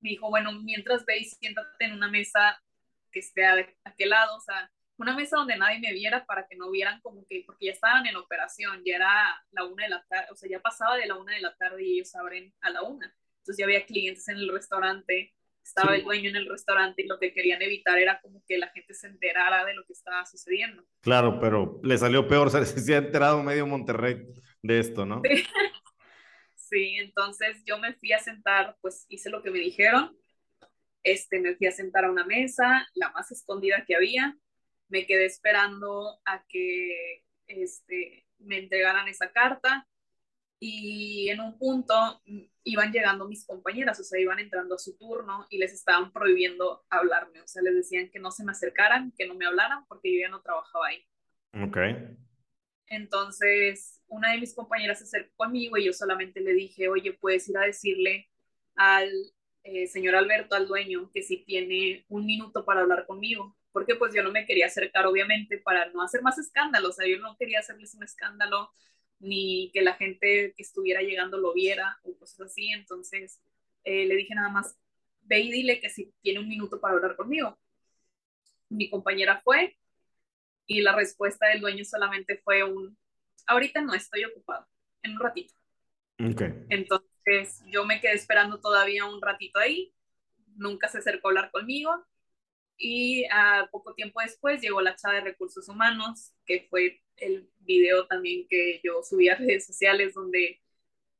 Me 0.00 0.10
dijo, 0.10 0.28
bueno, 0.28 0.52
mientras 0.60 1.04
veis, 1.06 1.36
siéntate 1.38 1.86
en 1.86 1.92
una 1.92 2.08
mesa 2.08 2.62
que 3.10 3.20
esté 3.20 3.44
a 3.44 3.66
aquel 3.84 4.10
lado, 4.10 4.36
o 4.36 4.40
sea, 4.40 4.70
una 5.00 5.14
mesa 5.14 5.36
donde 5.36 5.56
nadie 5.56 5.80
me 5.80 5.92
viera 5.92 6.24
para 6.26 6.46
que 6.46 6.56
no 6.56 6.70
vieran 6.70 7.00
como 7.00 7.26
que, 7.26 7.42
porque 7.46 7.66
ya 7.66 7.72
estaban 7.72 8.06
en 8.06 8.16
operación, 8.16 8.82
ya 8.84 8.96
era 8.96 9.44
la 9.52 9.64
una 9.64 9.84
de 9.84 9.90
la 9.90 10.04
tarde, 10.08 10.26
o 10.30 10.36
sea, 10.36 10.48
ya 10.48 10.60
pasaba 10.60 10.96
de 10.96 11.06
la 11.06 11.16
una 11.16 11.34
de 11.34 11.40
la 11.40 11.54
tarde 11.56 11.84
y 11.84 11.94
ellos 11.94 12.14
abren 12.14 12.52
a 12.60 12.70
la 12.70 12.82
una. 12.82 13.14
Entonces 13.38 13.56
ya 13.58 13.64
había 13.64 13.86
clientes 13.86 14.28
en 14.28 14.36
el 14.36 14.52
restaurante 14.52 15.34
estaba 15.70 15.94
el 15.94 16.04
dueño 16.04 16.30
en 16.30 16.36
el 16.36 16.48
restaurante 16.48 17.02
y 17.02 17.06
lo 17.06 17.18
que 17.18 17.32
querían 17.32 17.62
evitar 17.62 17.98
era 17.98 18.20
como 18.20 18.42
que 18.46 18.58
la 18.58 18.68
gente 18.68 18.94
se 18.94 19.06
enterara 19.06 19.64
de 19.64 19.74
lo 19.74 19.84
que 19.84 19.92
estaba 19.92 20.24
sucediendo. 20.26 20.84
Claro, 21.00 21.38
pero 21.40 21.80
le 21.82 21.96
salió 21.96 22.26
peor, 22.26 22.50
se, 22.50 22.64
se 22.64 22.94
ha 22.94 22.98
enterado 22.98 23.42
medio 23.42 23.66
Monterrey 23.66 24.26
de 24.62 24.78
esto, 24.78 25.06
¿no? 25.06 25.22
Sí, 26.56 26.98
entonces 26.98 27.64
yo 27.66 27.78
me 27.78 27.94
fui 27.94 28.12
a 28.12 28.20
sentar, 28.20 28.76
pues 28.80 29.04
hice 29.08 29.28
lo 29.28 29.42
que 29.42 29.50
me 29.50 29.58
dijeron. 29.58 30.16
Este, 31.02 31.40
me 31.40 31.56
fui 31.56 31.66
a 31.66 31.72
sentar 31.72 32.04
a 32.04 32.12
una 32.12 32.24
mesa, 32.24 32.86
la 32.94 33.10
más 33.10 33.32
escondida 33.32 33.84
que 33.84 33.96
había. 33.96 34.36
Me 34.90 35.06
quedé 35.06 35.24
esperando 35.24 36.20
a 36.24 36.44
que 36.46 37.24
este, 37.46 38.26
me 38.38 38.58
entregaran 38.58 39.08
esa 39.08 39.32
carta 39.32 39.88
y 40.58 41.30
en 41.30 41.40
un 41.40 41.58
punto 41.58 41.94
iban 42.64 42.92
llegando 42.92 43.26
mis 43.26 43.46
compañeras, 43.46 43.98
o 43.98 44.04
sea, 44.04 44.20
iban 44.20 44.38
entrando 44.38 44.74
a 44.74 44.78
su 44.78 44.96
turno 44.98 45.46
y 45.48 45.56
les 45.56 45.72
estaban 45.72 46.12
prohibiendo 46.12 46.84
hablarme, 46.90 47.40
o 47.40 47.46
sea, 47.48 47.62
les 47.62 47.74
decían 47.74 48.10
que 48.10 48.18
no 48.18 48.30
se 48.30 48.44
me 48.44 48.52
acercaran, 48.52 49.12
que 49.16 49.26
no 49.26 49.34
me 49.34 49.46
hablaran 49.46 49.86
porque 49.86 50.12
yo 50.12 50.20
ya 50.20 50.28
no 50.28 50.42
trabajaba 50.42 50.88
ahí. 50.88 51.06
Ok. 51.64 51.78
Entonces, 52.88 54.02
una 54.08 54.32
de 54.32 54.38
mis 54.38 54.54
compañeras 54.54 54.98
se 54.98 55.04
acercó 55.04 55.32
conmigo 55.36 55.78
y 55.78 55.86
yo 55.86 55.92
solamente 55.94 56.40
le 56.40 56.52
dije, 56.52 56.88
oye, 56.88 57.14
puedes 57.14 57.48
ir 57.48 57.56
a 57.56 57.62
decirle 57.62 58.28
al 58.74 59.10
eh, 59.62 59.86
señor 59.86 60.14
Alberto, 60.14 60.56
al 60.56 60.66
dueño, 60.66 61.10
que 61.12 61.22
si 61.22 61.38
tiene 61.38 62.04
un 62.08 62.26
minuto 62.26 62.64
para 62.64 62.80
hablar 62.80 63.06
conmigo, 63.06 63.56
porque 63.72 63.94
pues 63.94 64.12
yo 64.14 64.22
no 64.22 64.32
me 64.32 64.46
quería 64.46 64.66
acercar, 64.66 65.06
obviamente, 65.06 65.58
para 65.58 65.90
no 65.90 66.02
hacer 66.02 66.22
más 66.22 66.38
escándalo, 66.38 66.88
o 66.88 66.92
sea, 66.92 67.06
yo 67.06 67.18
no 67.18 67.36
quería 67.36 67.60
hacerles 67.60 67.94
un 67.94 68.02
escándalo 68.02 68.70
ni 69.20 69.70
que 69.72 69.82
la 69.82 69.94
gente 69.94 70.54
que 70.56 70.62
estuviera 70.62 71.02
llegando 71.02 71.38
lo 71.38 71.52
viera 71.52 71.98
o 72.02 72.16
cosas 72.16 72.40
así. 72.40 72.68
Entonces 72.72 73.40
eh, 73.84 74.06
le 74.06 74.16
dije 74.16 74.34
nada 74.34 74.48
más, 74.48 74.76
ve 75.22 75.40
y 75.40 75.52
dile 75.52 75.80
que 75.80 75.90
si 75.90 76.12
tiene 76.22 76.40
un 76.40 76.48
minuto 76.48 76.80
para 76.80 76.94
hablar 76.94 77.16
conmigo. 77.16 77.58
Mi 78.68 78.88
compañera 78.88 79.40
fue 79.42 79.76
y 80.66 80.80
la 80.80 80.94
respuesta 80.94 81.48
del 81.48 81.60
dueño 81.60 81.84
solamente 81.84 82.38
fue 82.38 82.62
un, 82.62 82.96
ahorita 83.46 83.80
no 83.82 83.94
estoy 83.94 84.24
ocupado, 84.24 84.66
en 85.02 85.12
un 85.12 85.20
ratito. 85.20 85.54
Okay. 86.18 86.64
Entonces 86.68 87.62
yo 87.66 87.84
me 87.84 88.00
quedé 88.00 88.12
esperando 88.12 88.60
todavía 88.60 89.04
un 89.04 89.20
ratito 89.20 89.58
ahí, 89.58 89.92
nunca 90.56 90.88
se 90.88 90.98
acercó 90.98 91.28
a 91.28 91.30
hablar 91.30 91.50
conmigo 91.50 92.06
y 92.80 93.26
a 93.30 93.68
poco 93.70 93.94
tiempo 93.94 94.20
después 94.22 94.60
llegó 94.62 94.80
la 94.80 94.96
chava 94.96 95.16
de 95.16 95.20
recursos 95.20 95.68
humanos, 95.68 96.32
que 96.46 96.66
fue 96.70 97.02
el 97.16 97.50
video 97.58 98.06
también 98.06 98.46
que 98.48 98.80
yo 98.82 99.02
subí 99.02 99.28
a 99.28 99.34
redes 99.36 99.66
sociales 99.66 100.14
donde 100.14 100.60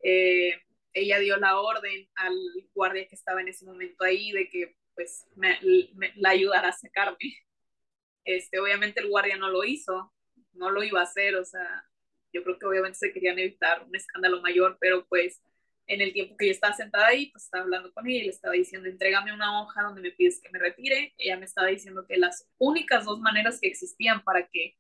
eh, 0.03 0.55
ella 0.95 1.19
dio 1.19 1.37
la 1.37 1.61
orden 1.61 2.09
al 2.15 2.35
guardia 2.75 3.07
que 3.07 3.15
estaba 3.15 3.43
en 3.43 3.49
ese 3.49 3.67
momento 3.67 4.05
ahí 4.05 4.33
de 4.33 4.49
que 4.49 4.75
pues 4.95 5.27
me, 5.37 5.59
la 6.17 6.31
ayudara 6.31 6.69
a 6.71 6.73
sacarme. 6.73 7.19
Este, 8.25 8.59
obviamente 8.59 9.01
el 9.01 9.09
guardia 9.09 9.37
no 9.37 9.51
lo 9.51 9.65
hizo, 9.65 10.13
no 10.53 10.71
lo 10.71 10.83
iba 10.83 11.01
a 11.01 11.05
hacer, 11.05 11.37
o 11.37 11.45
sea, 11.45 11.85
yo 12.33 12.43
creo 12.43 12.59
que 12.59 12.67
obviamente 12.67 12.99
se 12.99 13.13
querían 13.13 13.39
evitar 13.39 13.85
un 13.85 13.95
escándalo 13.95 14.41
mayor, 14.41 14.79
pero 14.81 15.07
pues 15.07 15.43
en 15.91 16.01
el 16.01 16.13
tiempo 16.13 16.37
que 16.37 16.47
yo 16.47 16.53
estaba 16.53 16.73
sentada 16.73 17.09
ahí, 17.09 17.33
pues 17.33 17.45
estaba 17.45 17.65
hablando 17.65 17.93
con 17.93 18.07
ella 18.07 18.21
y 18.21 18.25
le 18.25 18.31
estaba 18.31 18.55
diciendo, 18.55 18.89
entrégame 18.89 19.35
una 19.35 19.61
hoja 19.61 19.83
donde 19.83 20.01
me 20.01 20.13
pides 20.13 20.41
que 20.41 20.49
me 20.51 20.61
retire. 20.61 21.13
Ella 21.19 21.37
me 21.37 21.47
estaba 21.47 21.67
diciendo 21.67 22.07
que 22.07 22.17
las 22.17 22.49
únicas 22.59 23.05
dos 23.05 23.19
maneras 23.19 23.59
que 23.61 23.67
existían 23.67 24.23
para 24.23 24.47
que 24.47 24.77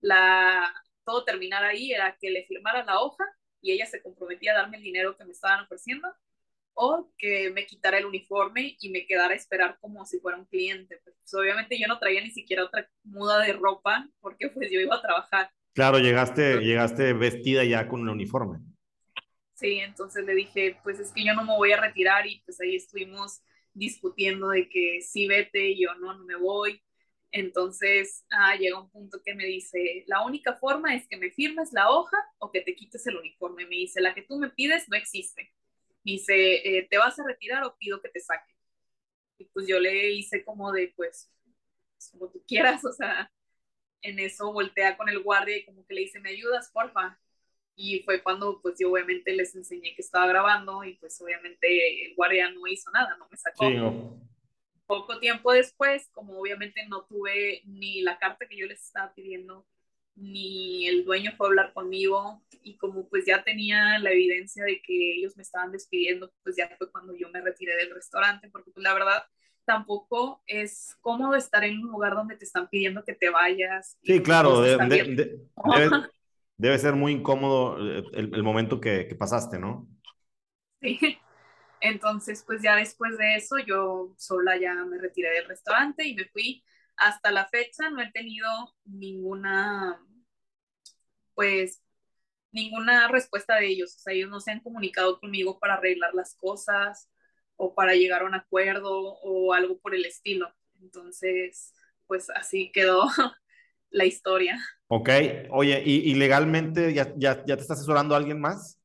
la, 0.00 0.74
todo 1.04 1.24
terminara 1.24 1.68
ahí 1.68 1.92
era 1.92 2.16
que 2.20 2.30
le 2.30 2.46
firmara 2.46 2.84
la 2.84 3.00
hoja 3.00 3.24
y 3.62 3.70
ella 3.70 3.86
se 3.86 4.02
comprometía 4.02 4.50
a 4.50 4.56
darme 4.56 4.78
el 4.78 4.82
dinero 4.82 5.16
que 5.16 5.24
me 5.24 5.30
estaban 5.30 5.60
ofreciendo 5.60 6.08
o 6.74 7.12
que 7.16 7.50
me 7.50 7.64
quitara 7.64 7.98
el 7.98 8.06
uniforme 8.06 8.76
y 8.80 8.90
me 8.90 9.06
quedara 9.06 9.34
a 9.34 9.36
esperar 9.36 9.78
como 9.80 10.04
si 10.04 10.18
fuera 10.18 10.36
un 10.36 10.46
cliente. 10.46 11.00
Pues, 11.04 11.14
obviamente 11.34 11.78
yo 11.78 11.86
no 11.86 12.00
traía 12.00 12.22
ni 12.22 12.32
siquiera 12.32 12.64
otra 12.64 12.90
muda 13.04 13.38
de 13.38 13.52
ropa 13.52 14.08
porque 14.20 14.48
pues 14.48 14.68
yo 14.72 14.80
iba 14.80 14.96
a 14.96 15.02
trabajar. 15.02 15.48
Claro, 15.74 16.00
llegaste, 16.00 16.58
llegaste 16.58 17.12
vestida 17.12 17.62
ya 17.62 17.86
con 17.86 18.00
el 18.00 18.08
uniforme. 18.08 18.58
Sí, 19.60 19.78
entonces 19.80 20.24
le 20.24 20.34
dije, 20.34 20.78
pues 20.82 20.98
es 21.00 21.12
que 21.12 21.24
yo 21.24 21.34
no 21.34 21.44
me 21.44 21.54
voy 21.56 21.72
a 21.72 21.80
retirar 21.80 22.26
y 22.26 22.40
pues 22.46 22.60
ahí 22.60 22.76
estuvimos 22.76 23.42
discutiendo 23.74 24.48
de 24.48 24.68
que 24.70 25.00
sí 25.02 25.26
vete 25.28 25.70
y 25.70 25.82
yo 25.84 25.94
no, 25.96 26.14
no 26.14 26.24
me 26.24 26.36
voy. 26.36 26.82
Entonces 27.30 28.24
ah, 28.30 28.56
llega 28.56 28.80
un 28.80 28.90
punto 28.90 29.22
que 29.24 29.34
me 29.34 29.44
dice, 29.44 30.04
la 30.06 30.24
única 30.24 30.54
forma 30.56 30.94
es 30.96 31.06
que 31.08 31.16
me 31.18 31.30
firmes 31.30 31.72
la 31.72 31.90
hoja 31.90 32.16
o 32.38 32.50
que 32.50 32.62
te 32.62 32.74
quites 32.74 33.06
el 33.06 33.16
uniforme. 33.18 33.64
Me 33.66 33.76
dice, 33.76 34.00
la 34.00 34.14
que 34.14 34.22
tú 34.22 34.38
me 34.38 34.48
pides 34.50 34.88
no 34.88 34.96
existe. 34.96 35.52
Me 36.04 36.12
dice, 36.12 36.78
eh, 36.78 36.86
¿te 36.90 36.98
vas 36.98 37.18
a 37.20 37.24
retirar 37.26 37.64
o 37.64 37.76
pido 37.78 38.00
que 38.00 38.08
te 38.08 38.20
saque? 38.20 38.54
Y 39.38 39.46
pues 39.46 39.66
yo 39.68 39.80
le 39.80 40.10
hice 40.12 40.44
como 40.44 40.72
de, 40.72 40.92
pues, 40.96 41.30
como 42.12 42.28
tú 42.30 42.42
quieras, 42.48 42.84
o 42.86 42.92
sea, 42.92 43.32
en 44.02 44.18
eso 44.20 44.52
voltea 44.52 44.96
con 44.98 45.08
el 45.10 45.22
guardia 45.22 45.56
y 45.58 45.64
como 45.66 45.86
que 45.86 45.94
le 45.94 46.02
dice, 46.02 46.20
¿me 46.20 46.30
ayudas, 46.30 46.70
porfa? 46.72 47.18
Y 47.82 48.02
fue 48.02 48.22
cuando 48.22 48.60
pues 48.60 48.74
yo 48.78 48.92
obviamente 48.92 49.32
les 49.32 49.56
enseñé 49.56 49.94
que 49.94 50.02
estaba 50.02 50.26
grabando 50.26 50.84
y 50.84 50.96
pues 50.96 51.18
obviamente 51.22 52.04
el 52.04 52.14
guardia 52.14 52.50
no 52.50 52.66
hizo 52.66 52.90
nada, 52.90 53.16
no 53.16 53.26
me 53.30 53.38
sacó 53.38 54.20
poco 54.86 55.18
tiempo 55.18 55.52
después, 55.52 56.10
como 56.12 56.38
obviamente 56.38 56.86
no 56.88 57.04
tuve 57.04 57.62
ni 57.64 58.02
la 58.02 58.18
carta 58.18 58.46
que 58.46 58.58
yo 58.58 58.66
les 58.66 58.84
estaba 58.84 59.14
pidiendo, 59.14 59.66
ni 60.14 60.88
el 60.88 61.06
dueño 61.06 61.32
fue 61.38 61.46
a 61.46 61.48
hablar 61.48 61.72
conmigo 61.72 62.42
y 62.62 62.76
como 62.76 63.08
pues 63.08 63.24
ya 63.24 63.42
tenía 63.44 63.98
la 63.98 64.10
evidencia 64.10 64.62
de 64.64 64.82
que 64.82 65.14
ellos 65.14 65.36
me 65.38 65.42
estaban 65.42 65.72
despidiendo, 65.72 66.30
pues 66.42 66.56
ya 66.56 66.68
fue 66.76 66.90
cuando 66.90 67.16
yo 67.16 67.30
me 67.30 67.40
retiré 67.40 67.76
del 67.76 67.94
restaurante, 67.94 68.50
porque 68.50 68.72
pues 68.72 68.84
la 68.84 68.92
verdad 68.92 69.22
tampoco 69.64 70.42
es 70.46 70.98
cómodo 71.00 71.34
estar 71.34 71.64
en 71.64 71.78
un 71.78 71.92
lugar 71.92 72.14
donde 72.14 72.36
te 72.36 72.44
están 72.44 72.68
pidiendo 72.68 73.04
que 73.04 73.14
te 73.14 73.30
vayas. 73.30 73.96
Sí, 74.02 74.20
claro, 74.20 74.60
debe, 74.62 75.40
debe, 76.60 76.78
ser 76.78 76.94
muy 76.94 77.12
incómodo 77.12 77.78
eh, 77.78 78.04
el, 78.12 78.42
momento 78.42 78.80
que, 78.80 79.06
que 79.08 79.14
pasaste, 79.14 79.58
¿no? 79.58 79.88
Sí. 80.80 80.98
Entonces, 81.80 82.44
pues 82.46 82.62
ya 82.62 82.76
después 82.76 83.16
de 83.18 83.36
eso, 83.36 83.56
yo 83.58 84.14
sola 84.18 84.58
ya 84.58 84.74
me 84.84 84.98
retiré 84.98 85.30
del 85.30 85.46
restaurante 85.48 86.06
y 86.06 86.14
me 86.14 86.26
fui. 86.26 86.62
Hasta 86.96 87.30
la 87.30 87.46
fecha 87.46 87.88
no 87.90 88.02
he 88.02 88.10
tenido 88.12 88.46
ninguna, 88.84 89.98
pues, 91.34 91.82
ninguna 92.52 93.08
respuesta 93.08 93.56
de 93.56 93.68
ellos. 93.68 93.96
O 93.96 93.98
sea, 94.00 94.12
ellos 94.14 94.30
no 94.30 94.40
se 94.40 94.50
han 94.52 94.60
comunicado 94.60 95.20
conmigo 95.20 95.58
para 95.58 95.74
arreglar 95.74 96.14
las 96.14 96.34
cosas 96.36 97.10
o 97.56 97.74
para 97.74 97.94
llegar 97.94 98.22
a 98.22 98.26
un 98.26 98.34
acuerdo 98.34 98.92
o 99.22 99.54
algo 99.54 99.78
por 99.80 99.94
el 99.94 100.04
estilo. 100.04 100.54
Entonces, 100.82 101.74
pues 102.06 102.30
así 102.30 102.70
quedó 102.72 103.06
la 103.90 104.04
historia. 104.04 104.58
Ok, 104.88 105.08
oye, 105.50 105.82
¿y, 105.84 106.14
legalmente 106.14 106.92
ya, 106.92 107.12
ya, 107.16 107.44
ya 107.44 107.56
te 107.56 107.62
está 107.62 107.74
asesorando 107.74 108.14
alguien 108.14 108.40
más? 108.40 108.80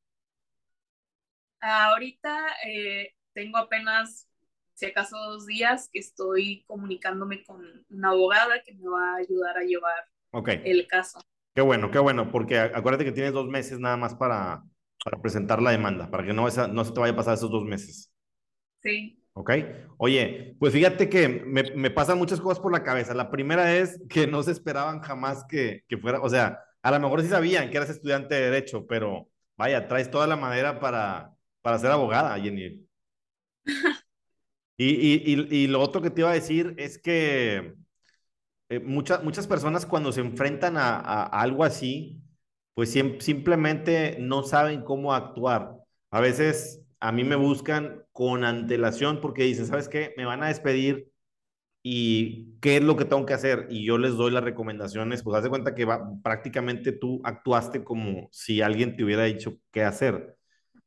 Ahorita 1.60 2.46
eh, 2.64 3.14
tengo 3.32 3.58
apenas, 3.58 4.28
si 4.74 4.86
acaso, 4.86 5.16
dos 5.16 5.46
días 5.46 5.88
que 5.92 5.98
estoy 5.98 6.64
comunicándome 6.66 7.44
con 7.44 7.84
una 7.90 8.10
abogada 8.10 8.62
que 8.62 8.74
me 8.74 8.88
va 8.88 9.14
a 9.14 9.16
ayudar 9.16 9.58
a 9.58 9.64
llevar 9.64 10.04
el 10.64 10.86
caso. 10.86 11.20
Qué 11.54 11.62
bueno, 11.62 11.90
qué 11.90 11.98
bueno, 11.98 12.30
porque 12.30 12.58
acuérdate 12.58 13.04
que 13.04 13.12
tienes 13.12 13.32
dos 13.32 13.48
meses 13.48 13.80
nada 13.80 13.96
más 13.96 14.14
para, 14.14 14.62
para 15.02 15.20
presentar 15.20 15.62
la 15.62 15.70
demanda, 15.70 16.10
para 16.10 16.24
que 16.24 16.34
no, 16.34 16.46
esa, 16.46 16.68
no 16.68 16.84
se 16.84 16.92
te 16.92 17.00
vaya 17.00 17.14
a 17.14 17.16
pasar 17.16 17.34
esos 17.34 17.50
dos 17.50 17.64
meses. 17.64 18.12
Sí. 18.82 19.25
¿Ok? 19.38 19.50
Oye, 19.98 20.56
pues 20.58 20.72
fíjate 20.72 21.10
que 21.10 21.28
me, 21.28 21.62
me, 21.74 21.90
pasan 21.90 22.16
muchas 22.16 22.40
cosas 22.40 22.58
por 22.58 22.72
la 22.72 22.82
cabeza. 22.82 23.12
La 23.12 23.30
primera 23.30 23.76
es 23.76 24.00
que 24.08 24.26
no 24.26 24.42
se 24.42 24.52
esperaban 24.52 25.00
jamás 25.02 25.44
que, 25.46 25.84
que 25.88 25.98
fuera, 25.98 26.20
o 26.22 26.28
sea, 26.30 26.58
a 26.82 26.90
lo 26.90 27.00
mejor 27.00 27.20
sí 27.20 27.28
sabían 27.28 27.68
que 27.68 27.76
eras 27.76 27.90
estudiante 27.90 28.34
de 28.34 28.40
Derecho, 28.50 28.86
pero 28.86 29.28
vaya, 29.58 29.86
traes 29.88 30.10
toda 30.10 30.26
la 30.26 30.36
madera 30.36 30.80
para, 30.80 31.34
para 31.60 31.78
ser 31.78 31.90
abogada, 31.90 32.38
Jenny. 32.40 32.86
Y, 34.78 35.32
y, 35.32 35.48
y, 35.56 35.66
lo 35.68 35.80
otro 35.80 36.02
que 36.02 36.10
te 36.10 36.20
iba 36.20 36.30
a 36.30 36.34
decir 36.34 36.74
es 36.76 36.98
que 36.98 37.76
eh, 38.68 38.80
muchas, 38.80 39.24
muchas 39.24 39.46
personas 39.46 39.86
cuando 39.86 40.12
se 40.12 40.20
enfrentan 40.20 40.76
a, 40.76 40.98
a 40.98 41.24
algo 41.40 41.64
así, 41.64 42.20
pues 42.74 42.92
simplemente 42.92 44.18
no 44.20 44.42
saben 44.42 44.82
cómo 44.82 45.14
actuar. 45.14 45.76
A 46.10 46.20
veces 46.20 46.85
a 47.06 47.12
mí 47.12 47.22
me 47.22 47.36
buscan 47.36 48.02
con 48.12 48.42
antelación 48.44 49.20
porque 49.20 49.44
dicen, 49.44 49.66
¿sabes 49.66 49.88
qué? 49.88 50.12
Me 50.16 50.24
van 50.24 50.42
a 50.42 50.48
despedir 50.48 51.12
y 51.82 52.58
qué 52.60 52.78
es 52.78 52.82
lo 52.82 52.96
que 52.96 53.04
tengo 53.04 53.24
que 53.26 53.34
hacer. 53.34 53.68
Y 53.70 53.86
yo 53.86 53.96
les 53.96 54.16
doy 54.16 54.32
las 54.32 54.42
recomendaciones, 54.42 55.22
pues 55.22 55.36
haz 55.36 55.44
de 55.44 55.50
cuenta 55.50 55.74
que 55.76 55.84
va, 55.84 56.04
prácticamente 56.24 56.90
tú 56.90 57.20
actuaste 57.22 57.84
como 57.84 58.28
si 58.32 58.60
alguien 58.60 58.96
te 58.96 59.04
hubiera 59.04 59.22
dicho 59.22 59.56
qué 59.70 59.84
hacer 59.84 60.36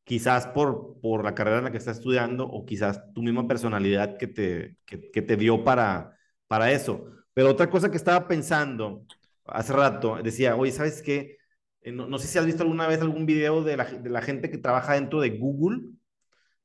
quizás 0.03 0.47
por, 0.47 0.99
por 1.01 1.23
la 1.23 1.35
carrera 1.35 1.59
en 1.59 1.65
la 1.65 1.71
que 1.71 1.77
estás 1.77 1.97
estudiando 1.99 2.45
o 2.45 2.65
quizás 2.65 3.13
tu 3.13 3.21
misma 3.21 3.47
personalidad 3.47 4.17
que 4.17 4.27
te, 4.27 4.77
que, 4.85 5.21
te 5.21 5.37
dio 5.37 5.63
para, 5.63 6.17
para 6.47 6.71
eso. 6.71 7.05
Pero 7.33 7.51
otra 7.51 7.69
cosa 7.69 7.91
que 7.91 7.97
estaba 7.97 8.27
pensando 8.27 9.05
hace 9.45 9.71
rato, 9.71 10.17
decía, 10.21 10.57
oye, 10.57 10.73
¿sabes 10.73 11.01
qué? 11.01 11.37
Eh, 11.81 11.93
no, 11.93 12.07
no, 12.07 12.17
sé 12.19 12.27
si 12.27 12.39
has 12.39 12.45
visto 12.45 12.63
alguna 12.63 12.87
vez 12.87 12.99
algún 13.01 13.25
video 13.25 13.63
de 13.63 13.77
la, 13.77 13.85
de 13.85 14.09
la 14.09 14.21
gente 14.21 14.49
que 14.49 14.57
trabaja 14.57 14.95
dentro 14.95 15.21
de 15.21 15.29
Google. 15.29 15.98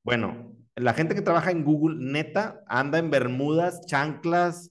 Bueno, 0.05 0.55
la 0.77 0.95
gente 0.95 1.15
que 1.15 1.23
trabaja 1.23 1.51
en 1.51 1.65
Google, 1.65 1.97
neta, 1.99 2.63
anda 2.69 2.99
en 2.99 3.11
bermudas, 3.11 3.85
chanclas, 3.87 4.71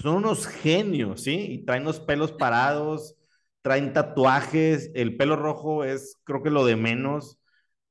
son 0.00 0.16
unos 0.16 0.46
genios, 0.46 1.22
¿sí? 1.22 1.34
Y 1.50 1.64
traen 1.64 1.84
los 1.84 2.00
pelos 2.00 2.32
parados, 2.32 3.16
traen 3.62 3.92
tatuajes, 3.92 4.90
el 4.94 5.16
pelo 5.16 5.36
rojo 5.36 5.84
es 5.84 6.16
creo 6.24 6.42
que 6.42 6.50
lo 6.50 6.64
de 6.64 6.76
menos 6.76 7.38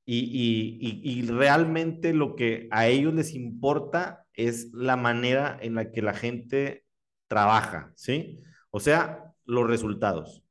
y, 0.05 0.79
y, 1.03 1.21
realmente 1.27 2.13
lo 2.13 2.35
que 2.35 2.67
a 2.71 2.87
ellos 2.87 3.13
les 3.13 3.35
importa 3.35 4.25
es 4.33 4.71
la 4.73 4.95
manera 4.95 5.57
en 5.61 5.75
la 5.75 5.91
que 5.91 6.01
la 6.01 6.13
gente 6.15 6.85
trabaja, 7.27 7.91
¿sí? 7.95 8.43
O 8.71 8.79
sea, 8.79 9.33
los 9.45 9.67
resultados. 9.67 10.43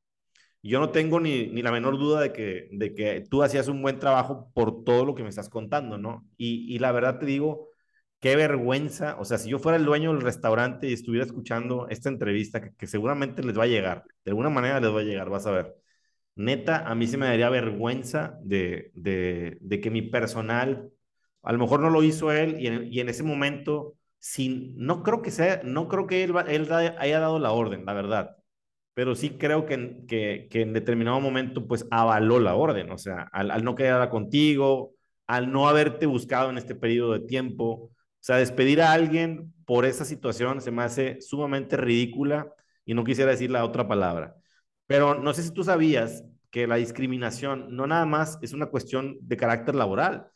Yo 0.62 0.80
no 0.80 0.90
tengo 0.90 1.20
ni, 1.20 1.46
ni 1.48 1.62
la 1.62 1.72
menor 1.72 1.98
duda 1.98 2.20
de 2.20 2.32
que, 2.32 2.68
de 2.72 2.94
que 2.94 3.20
tú 3.22 3.42
hacías 3.42 3.68
un 3.68 3.80
buen 3.82 3.98
trabajo 3.98 4.50
por 4.54 4.84
todo 4.84 5.04
lo 5.04 5.14
que 5.14 5.22
me 5.22 5.28
estás 5.28 5.48
contando, 5.48 5.98
¿no? 5.98 6.26
Y, 6.36 6.74
y 6.74 6.78
la 6.80 6.92
verdad 6.92 7.18
te 7.18 7.26
digo, 7.26 7.68
qué 8.20 8.36
vergüenza, 8.36 9.16
o 9.18 9.24
sea, 9.24 9.38
si 9.38 9.50
yo 9.50 9.58
fuera 9.58 9.78
el 9.78 9.84
dueño 9.84 10.12
del 10.12 10.22
restaurante 10.22 10.88
y 10.88 10.92
estuviera 10.92 11.24
escuchando 11.26 11.88
esta 11.88 12.08
entrevista, 12.08 12.60
que, 12.60 12.74
que 12.74 12.86
seguramente 12.86 13.42
les 13.44 13.58
va 13.58 13.64
a 13.64 13.66
llegar, 13.66 14.04
de 14.24 14.30
alguna 14.32 14.50
manera 14.50 14.80
les 14.80 14.92
va 14.92 15.00
a 15.00 15.02
llegar, 15.04 15.30
vas 15.30 15.46
a 15.46 15.52
ver 15.52 15.76
neta, 16.36 16.88
a 16.88 16.94
mí 16.94 17.06
se 17.06 17.18
me 17.18 17.26
daría 17.26 17.50
vergüenza 17.50 18.38
de, 18.42 18.92
de, 18.94 19.80
que 19.80 19.90
mi 19.90 20.02
personal, 20.02 20.90
a 21.42 21.52
lo 21.52 21.58
mejor 21.58 21.80
no 21.80 21.90
lo 21.90 22.02
hizo 22.02 22.32
él 22.32 22.60
y 22.60 22.68
en, 22.68 22.92
y 22.92 23.00
en 23.00 23.08
ese 23.08 23.24
momento, 23.24 23.96
sin, 24.20 24.76
no 24.76 25.02
creo 25.02 25.22
que 25.22 25.30
sea, 25.32 25.60
no 25.64 25.88
creo 25.88 26.06
que 26.06 26.24
él, 26.24 26.34
él 26.48 26.72
haya 26.72 27.20
dado 27.20 27.38
la 27.40 27.52
orden, 27.52 27.84
la 27.86 27.92
verdad, 27.94 28.36
pero 28.98 29.14
sí 29.14 29.30
creo 29.38 29.64
que, 29.64 30.06
que, 30.08 30.60
en 30.60 30.72
determinado 30.72 31.20
momento 31.20 31.68
pues 31.68 31.86
avaló 31.88 32.40
la 32.40 32.56
orden, 32.56 32.90
o 32.90 32.98
sea, 32.98 33.28
al, 33.30 33.62
no 33.62 33.76
quedar 33.76 34.10
contigo, 34.10 34.92
al 35.28 35.52
no 35.52 35.68
haberte 35.68 36.04
buscado 36.06 36.50
en 36.50 36.58
este 36.58 36.74
periodo 36.74 37.12
de 37.12 37.20
tiempo, 37.20 37.64
o 37.64 37.92
sea, 38.18 38.38
despedir 38.38 38.82
a 38.82 38.90
alguien 38.90 39.54
por 39.66 39.84
esa 39.84 40.04
situación 40.04 40.60
se 40.60 40.72
me 40.72 40.82
hace 40.82 41.20
sumamente 41.20 41.76
ridícula 41.76 42.52
y 42.84 42.94
no 42.94 43.04
quisiera 43.04 43.30
decir 43.30 43.52
la 43.52 43.64
otra 43.64 43.86
palabra. 43.86 44.34
Pero 44.88 45.14
no 45.14 45.32
sé 45.32 45.44
si 45.44 45.52
tú 45.52 45.62
sabías 45.62 46.24
que 46.50 46.66
la 46.66 46.74
discriminación 46.74 47.68
no 47.76 47.86
nada 47.86 48.04
más 48.04 48.36
es 48.42 48.52
una 48.52 48.66
cuestión 48.66 49.16
de 49.20 49.36
carácter 49.36 49.76
laboral, 49.76 50.26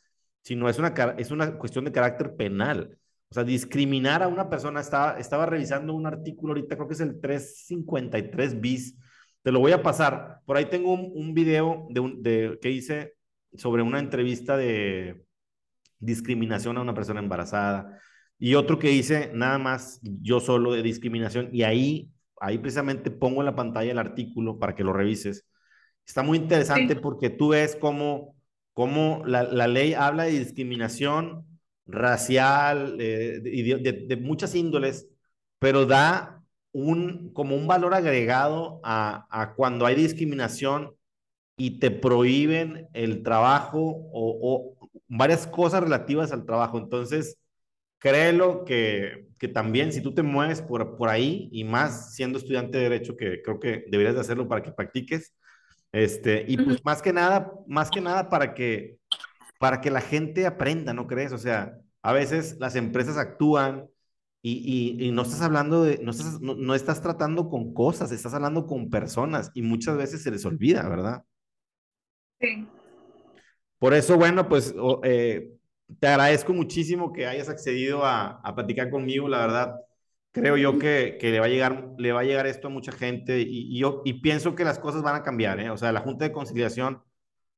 sino 0.42 0.68
es 0.68 0.79
una, 0.79 0.94
es 1.18 1.33
una 1.33 1.59
cuestión 1.59 1.85
de 1.85 1.90
carácter 1.90 2.37
penal. 2.37 2.96
O 3.32 3.34
sea, 3.34 3.44
discriminar 3.44 4.22
a 4.22 4.28
una 4.28 4.50
persona, 4.50 4.80
estaba, 4.80 5.18
estaba 5.18 5.46
revisando 5.46 5.94
un 5.94 6.06
artículo 6.06 6.52
ahorita, 6.52 6.76
creo 6.76 6.86
que 6.86 6.92
es 6.92 7.00
el 7.00 7.18
353 7.18 8.60
bis, 8.60 8.98
te 9.42 9.50
lo 9.50 9.58
voy 9.58 9.72
a 9.72 9.82
pasar. 9.82 10.40
Por 10.44 10.58
ahí 10.58 10.66
tengo 10.66 10.92
un, 10.92 11.10
un 11.14 11.32
video 11.32 11.86
de, 11.88 12.00
un, 12.00 12.22
de 12.22 12.58
que 12.60 12.70
hice 12.70 13.14
sobre 13.54 13.80
una 13.82 14.00
entrevista 14.00 14.58
de 14.58 15.24
discriminación 15.98 16.76
a 16.76 16.82
una 16.82 16.92
persona 16.92 17.20
embarazada 17.20 17.98
y 18.38 18.54
otro 18.54 18.78
que 18.78 18.92
hice 18.92 19.30
nada 19.32 19.56
más 19.56 19.98
yo 20.02 20.38
solo 20.38 20.74
de 20.74 20.82
discriminación 20.82 21.48
y 21.52 21.62
ahí 21.62 22.12
ahí 22.38 22.58
precisamente 22.58 23.10
pongo 23.10 23.40
en 23.40 23.46
la 23.46 23.56
pantalla 23.56 23.92
el 23.92 23.98
artículo 23.98 24.58
para 24.58 24.74
que 24.74 24.84
lo 24.84 24.92
revises. 24.92 25.46
Está 26.04 26.22
muy 26.22 26.36
interesante 26.36 26.96
porque 26.96 27.30
tú 27.30 27.48
ves 27.48 27.78
cómo, 27.80 28.36
cómo 28.74 29.22
la, 29.24 29.44
la, 29.44 29.68
ley 29.68 29.94
habla 29.94 30.24
de 30.24 30.40
discriminación 30.40 31.46
racial 31.86 32.96
eh, 33.00 33.40
de, 33.42 34.06
de, 34.08 34.16
muchas 34.16 34.54
índoles, 34.54 35.08
pero 35.58 35.86
da 35.86 36.42
un, 36.72 37.32
como 37.32 37.56
un 37.56 37.66
valor 37.66 37.94
agregado 37.94 38.80
a, 38.84 39.26
a 39.30 39.54
cuando 39.54 39.86
hay 39.86 39.94
discriminación 39.94 40.94
y 41.56 41.78
te 41.78 41.90
prohíben 41.90 42.88
el 42.94 43.22
trabajo 43.22 43.80
o, 43.80 44.76
o 44.80 44.88
varias 45.08 45.46
cosas 45.46 45.82
relativas 45.82 46.32
al 46.32 46.46
trabajo. 46.46 46.78
Entonces, 46.78 47.38
créelo 47.98 48.64
que, 48.64 49.28
que 49.38 49.48
también 49.48 49.92
si 49.92 50.00
tú 50.00 50.14
te 50.14 50.22
mueves 50.22 50.62
por, 50.62 50.96
por 50.96 51.08
ahí 51.08 51.48
y 51.52 51.64
más 51.64 52.14
siendo 52.14 52.38
estudiante 52.38 52.78
de 52.78 52.84
derecho, 52.84 53.16
que 53.16 53.42
creo 53.42 53.60
que 53.60 53.84
deberías 53.88 54.14
de 54.14 54.20
hacerlo 54.20 54.48
para 54.48 54.62
que 54.62 54.72
practiques, 54.72 55.34
este, 55.92 56.44
y 56.48 56.56
pues 56.56 56.84
más 56.84 57.02
que 57.02 57.12
nada, 57.12 57.52
más 57.66 57.90
que 57.90 58.00
nada 58.00 58.28
para 58.28 58.54
que, 58.54 58.96
para 59.62 59.81
que 59.81 59.92
la 59.92 60.01
gente 60.01 60.44
aprenda, 60.44 60.92
¿no 60.92 61.07
crees? 61.07 61.31
O 61.33 61.38
sea, 61.38 61.79
a 62.03 62.12
veces 62.12 62.57
las 62.59 62.75
empresas 62.75 63.16
actúan 63.16 63.88
y, 64.42 64.96
y, 64.98 65.07
y 65.07 65.12
no 65.12 65.22
estás 65.22 65.40
hablando 65.40 65.85
de, 65.85 66.01
no 66.03 66.11
estás, 66.11 66.40
no, 66.40 66.57
no, 66.57 66.75
estás 66.75 67.01
tratando 67.01 67.48
con 67.48 67.72
cosas, 67.72 68.11
estás 68.11 68.35
hablando 68.35 68.66
con 68.66 68.90
personas 68.90 69.53
y 69.55 69.62
muchas 69.62 69.96
veces 69.96 70.20
se 70.25 70.33
les 70.33 70.44
olvida, 70.46 70.88
¿verdad? 70.88 71.22
Sí. 72.40 72.66
Por 73.79 73.94
eso, 73.94 74.16
bueno, 74.16 74.48
pues 74.48 74.75
eh, 75.05 75.53
te 76.01 76.09
agradezco 76.09 76.53
muchísimo 76.53 77.12
que 77.12 77.29
hayas 77.29 77.48
accedido 77.48 78.05
a, 78.05 78.40
a 78.42 78.57
platicar 78.57 78.90
conmigo, 78.90 79.29
la 79.29 79.46
verdad. 79.46 79.77
Creo 80.33 80.57
yo 80.57 80.77
que, 80.77 81.18
que, 81.20 81.31
le, 81.31 81.38
va 81.38 81.46
a 81.46 81.48
llegar, 81.48 81.94
le 81.98 82.11
va 82.11 82.22
a 82.22 82.25
llegar 82.25 82.48
esto 82.48 82.66
a 82.66 82.70
mucha 82.72 82.90
gente 82.90 83.38
y, 83.38 83.77
y 83.77 83.79
yo 83.79 84.03
y 84.05 84.14
pienso 84.14 84.57
que 84.57 84.64
las 84.64 84.81
cosas 84.81 85.03
van 85.03 85.14
a 85.14 85.22
cambiar. 85.22 85.61
¿eh? 85.61 85.70
O 85.70 85.77
sea, 85.77 85.92
la 85.92 86.01
Junta 86.01 86.25
de 86.25 86.33
Conciliación 86.33 87.01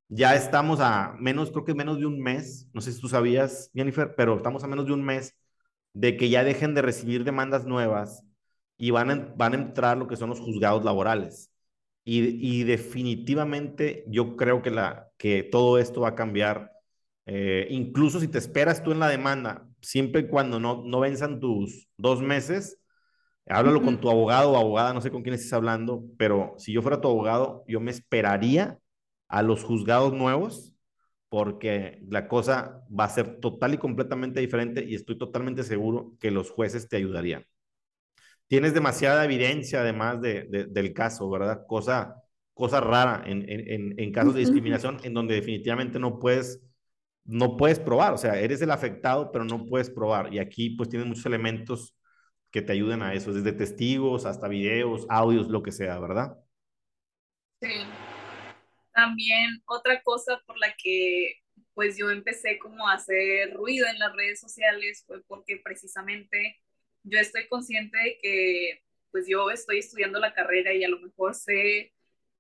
ya 0.09 0.35
estamos 0.37 0.81
a 0.81 1.14
menos, 1.19 1.51
creo 1.51 1.64
que 1.64 1.75
menos 1.75 1.99
de 1.99 2.07
un 2.07 2.21
mes, 2.21 2.69
no 2.73 2.81
sé 2.81 2.93
si 2.93 3.01
tú 3.01 3.09
sabías, 3.09 3.71
Jennifer, 3.75 4.14
pero 4.17 4.37
estamos 4.37 4.64
a 4.64 4.69
menos 4.69 4.87
de 4.87 4.93
un 4.93 5.05
mes 5.05 5.35
de 5.93 6.17
que 6.17 6.29
ya 6.31 6.45
dejen 6.45 6.75
de 6.75 6.83
recibir 6.83 7.25
demandas 7.25 7.64
nuevas 7.67 8.25
y 8.77 8.90
van 8.90 9.11
a, 9.11 9.35
van 9.37 9.53
a 9.55 9.57
entrar 9.57 9.97
lo 9.99 10.09
que 10.09 10.17
son 10.17 10.31
los 10.31 10.40
juzgados 10.40 10.85
laborales. 10.85 11.51
Y, 12.05 12.61
y 12.61 12.64
definitivamente 12.64 14.05
yo 14.09 14.37
creo 14.37 14.62
que, 14.62 14.71
la, 14.71 15.11
que 15.17 15.43
todo 15.43 15.79
esto 15.79 16.03
va 16.03 16.11
a 16.11 16.14
cambiar 16.14 16.75
eh, 17.27 17.67
incluso 17.71 18.21
si 18.21 18.29
te 18.29 18.38
esperas 18.38 18.83
tú 18.83 18.93
en 18.93 18.99
la 19.01 19.09
demanda, 19.09 19.67
siempre 19.81 20.23
y 20.23 20.29
cuando 20.29 20.61
no, 20.61 20.83
no 20.85 21.01
venzan 21.01 21.40
tus 21.40 21.88
dos 21.97 22.21
meses, 22.21 22.79
háblalo 23.47 23.79
uh 23.79 23.83
-huh. 23.83 23.85
con 23.87 24.01
tu 24.01 24.11
abogado 24.11 24.53
o 24.53 24.57
abogada, 24.57 24.93
no 24.95 25.01
sé 25.01 25.11
con 25.11 25.23
quién 25.23 25.35
estés 25.35 25.53
hablando, 25.53 26.05
pero 26.19 26.55
si 26.59 26.73
yo 26.73 26.83
fuera 26.83 27.01
tu 27.01 27.09
abogado, 27.09 27.64
yo 27.67 27.81
me 27.81 27.90
esperaría 27.90 28.79
a 29.35 29.42
los 29.42 29.64
juzgados 29.64 30.12
nuevos 30.12 30.73
porque 31.29 32.01
la 32.09 32.29
cosa 32.29 32.85
va 32.88 33.05
a 33.05 33.09
ser 33.09 33.40
total 33.40 33.75
y 33.75 33.79
completamente 33.79 34.38
diferente 34.38 34.85
y 34.85 34.94
estoy 34.94 35.18
totalmente 35.18 35.64
seguro 35.64 36.12
que 36.20 36.31
los 36.31 36.51
jueces 36.51 36.88
te 36.88 36.99
ayudarían. 36.99 37.44
Tienes 38.47 38.75
demasiada 38.75 39.25
evidencia 39.25 39.81
además 39.81 40.20
de, 40.20 40.44
de, 40.44 40.66
del 40.66 40.92
caso, 40.94 41.29
¿verdad? 41.29 41.66
Cosa, 41.66 42.14
cosa 42.53 42.81
rara 42.81 43.25
en, 43.27 43.44
en, 43.49 43.99
en 43.99 44.12
casos 44.12 44.35
de 44.35 44.40
discriminación 44.40 44.99
en 45.03 45.14
donde 45.14 45.35
definitivamente 45.35 45.99
no 45.99 46.20
puedes 46.20 46.61
no 47.25 47.57
puedes 47.57 47.81
probar, 47.81 48.12
o 48.12 48.18
sea, 48.18 48.38
eres 48.38 48.62
el 48.62 48.70
afectado, 48.70 49.33
pero 49.33 49.44
no 49.44 49.66
puedes 49.66 49.90
probar. 49.90 50.33
Y 50.33 50.38
aquí 50.38 50.70
pues 50.70 50.90
tienes 50.90 51.09
muchos 51.09 51.27
elementos 51.27 51.97
que 52.53 52.62
te 52.62 52.73
ayuden 52.73 53.03
a 53.03 53.14
eso, 53.14 53.33
desde 53.33 53.53
testigos 53.53 54.27
hasta 54.27 54.47
videos, 54.47 55.07
audios, 55.09 55.49
lo 55.49 55.62
que 55.62 55.73
sea, 55.73 55.99
¿verdad? 55.99 56.37
Sí. 57.61 58.04
También 58.94 59.62
otra 59.66 60.02
cosa 60.02 60.40
por 60.46 60.59
la 60.59 60.74
que 60.76 61.40
pues 61.74 61.96
yo 61.96 62.11
empecé 62.11 62.59
como 62.59 62.88
a 62.88 62.94
hacer 62.94 63.52
ruido 63.54 63.87
en 63.88 63.98
las 63.98 64.14
redes 64.14 64.40
sociales 64.40 65.04
fue 65.07 65.22
porque 65.24 65.61
precisamente 65.62 66.61
yo 67.02 67.18
estoy 67.18 67.48
consciente 67.48 67.98
de 67.98 68.18
que 68.22 68.83
pues 69.11 69.26
yo 69.28 69.50
estoy 69.50 69.78
estudiando 69.80 70.18
la 70.20 70.35
carrera 70.35 70.72
y 70.72 70.85
a 70.85 70.88
lo 70.88 71.00
mejor 71.00 71.35
sé 71.35 71.92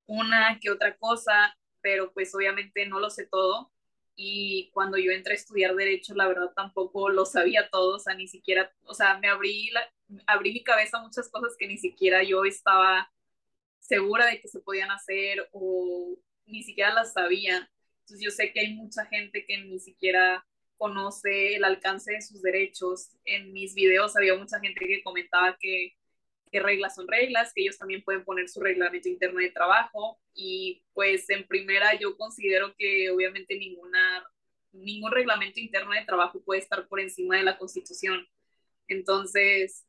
una 0.06 0.58
que 0.60 0.70
otra 0.70 0.96
cosa, 0.96 1.56
pero 1.80 2.12
pues 2.12 2.34
obviamente 2.34 2.86
no 2.86 3.00
lo 3.00 3.10
sé 3.10 3.26
todo. 3.26 3.72
Y 4.16 4.70
cuando 4.72 4.96
yo 4.98 5.10
entré 5.12 5.32
a 5.32 5.36
estudiar 5.36 5.74
derecho, 5.74 6.14
la 6.14 6.28
verdad 6.28 6.52
tampoco 6.54 7.08
lo 7.10 7.26
sabía 7.26 7.68
todo, 7.70 7.96
o 7.96 7.98
sea, 7.98 8.14
ni 8.14 8.28
siquiera, 8.28 8.72
o 8.84 8.94
sea, 8.94 9.18
me 9.18 9.28
abrí, 9.28 9.70
la, 9.70 9.92
abrí 10.26 10.52
mi 10.52 10.62
cabeza 10.64 10.98
a 10.98 11.02
muchas 11.02 11.28
cosas 11.30 11.56
que 11.58 11.66
ni 11.66 11.78
siquiera 11.78 12.22
yo 12.22 12.44
estaba 12.44 13.10
segura 13.80 14.26
de 14.26 14.40
que 14.40 14.48
se 14.48 14.60
podían 14.60 14.90
hacer 14.90 15.48
o 15.52 16.16
ni 16.46 16.62
siquiera 16.62 16.92
las 16.92 17.12
sabía. 17.12 17.70
Entonces 18.00 18.24
yo 18.24 18.30
sé 18.30 18.52
que 18.52 18.60
hay 18.60 18.74
mucha 18.74 19.06
gente 19.06 19.44
que 19.46 19.58
ni 19.58 19.78
siquiera 19.78 20.46
conoce 20.76 21.56
el 21.56 21.64
alcance 21.64 22.12
de 22.12 22.22
sus 22.22 22.42
derechos. 22.42 23.10
En 23.24 23.52
mis 23.52 23.74
videos 23.74 24.16
había 24.16 24.36
mucha 24.36 24.60
gente 24.60 24.84
que 24.86 25.02
comentaba 25.02 25.56
que 25.58 25.94
qué 26.54 26.60
reglas 26.60 26.94
son 26.94 27.08
reglas, 27.08 27.52
que 27.52 27.62
ellos 27.62 27.78
también 27.78 28.04
pueden 28.04 28.24
poner 28.24 28.48
su 28.48 28.60
reglamento 28.60 29.08
interno 29.08 29.40
de 29.40 29.50
trabajo 29.50 30.20
y 30.34 30.84
pues 30.92 31.28
en 31.30 31.48
primera 31.48 31.98
yo 31.98 32.16
considero 32.16 32.74
que 32.78 33.10
obviamente 33.10 33.56
ninguna, 33.58 34.24
ningún 34.70 35.10
reglamento 35.10 35.58
interno 35.58 35.92
de 35.92 36.04
trabajo 36.04 36.40
puede 36.44 36.60
estar 36.60 36.86
por 36.86 37.00
encima 37.00 37.36
de 37.36 37.42
la 37.42 37.58
constitución. 37.58 38.24
Entonces, 38.86 39.84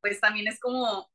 pues 0.00 0.20
también 0.20 0.46
es 0.46 0.60
como 0.60 1.10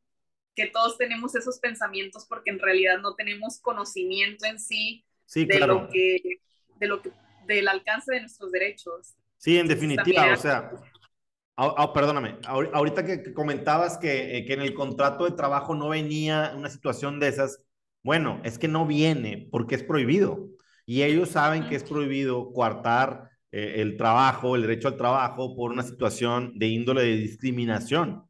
que 0.56 0.68
todos 0.68 0.98
tenemos 0.98 1.36
esos 1.36 1.60
pensamientos 1.60 2.26
porque 2.28 2.52
en 2.52 2.60
realidad 2.60 3.00
no 3.00 3.16
tenemos 3.16 3.60
conocimiento 3.60 4.46
en 4.46 4.60
sí, 4.60 5.06
sí 5.26 5.46
de 5.46 5.58
claro. 5.58 5.82
lo 5.82 5.90
que, 5.90 6.42
de 6.80 6.88
lo 6.88 7.02
que, 7.02 7.12
del 7.48 7.68
alcance 7.68 8.14
de 8.14 8.22
nuestros 8.22 8.52
derechos. 8.52 9.16
Sí, 9.38 9.58
en 9.58 9.68
definitiva, 9.68 10.34
o 10.34 10.38
sea, 10.38 10.72
Oh, 11.56 11.76
oh, 11.78 11.94
perdóname, 11.94 12.38
ahorita 12.48 13.06
que 13.06 13.32
comentabas 13.32 14.00
que, 14.00 14.38
eh, 14.38 14.46
que, 14.46 14.54
en 14.54 14.62
el 14.62 14.74
contrato 14.74 15.26
de 15.26 15.32
trabajo 15.34 15.76
no 15.76 15.90
venía 15.90 16.52
una 16.58 16.68
situación 16.68 17.20
de 17.20 17.28
esas, 17.28 17.64
bueno, 18.02 18.42
es 18.44 18.58
que 18.58 18.68
no 18.68 18.88
viene 18.88 19.48
porque 19.52 19.76
es 19.76 19.84
prohibido. 19.84 20.50
Y 20.88 21.04
ellos 21.04 21.30
saben 21.30 21.70
que 21.70 21.76
es 21.76 21.84
prohibido 21.84 22.52
coartar 22.54 23.30
eh, 23.52 23.76
el 23.78 23.98
trabajo, 23.98 24.56
el 24.56 24.64
derecho 24.64 24.88
al 24.88 24.98
trabajo 24.98 25.56
por 25.56 25.72
una 25.72 25.84
situación 25.84 26.58
de 26.58 26.68
índole 26.70 27.04
de 27.04 27.18
discriminación, 27.18 28.24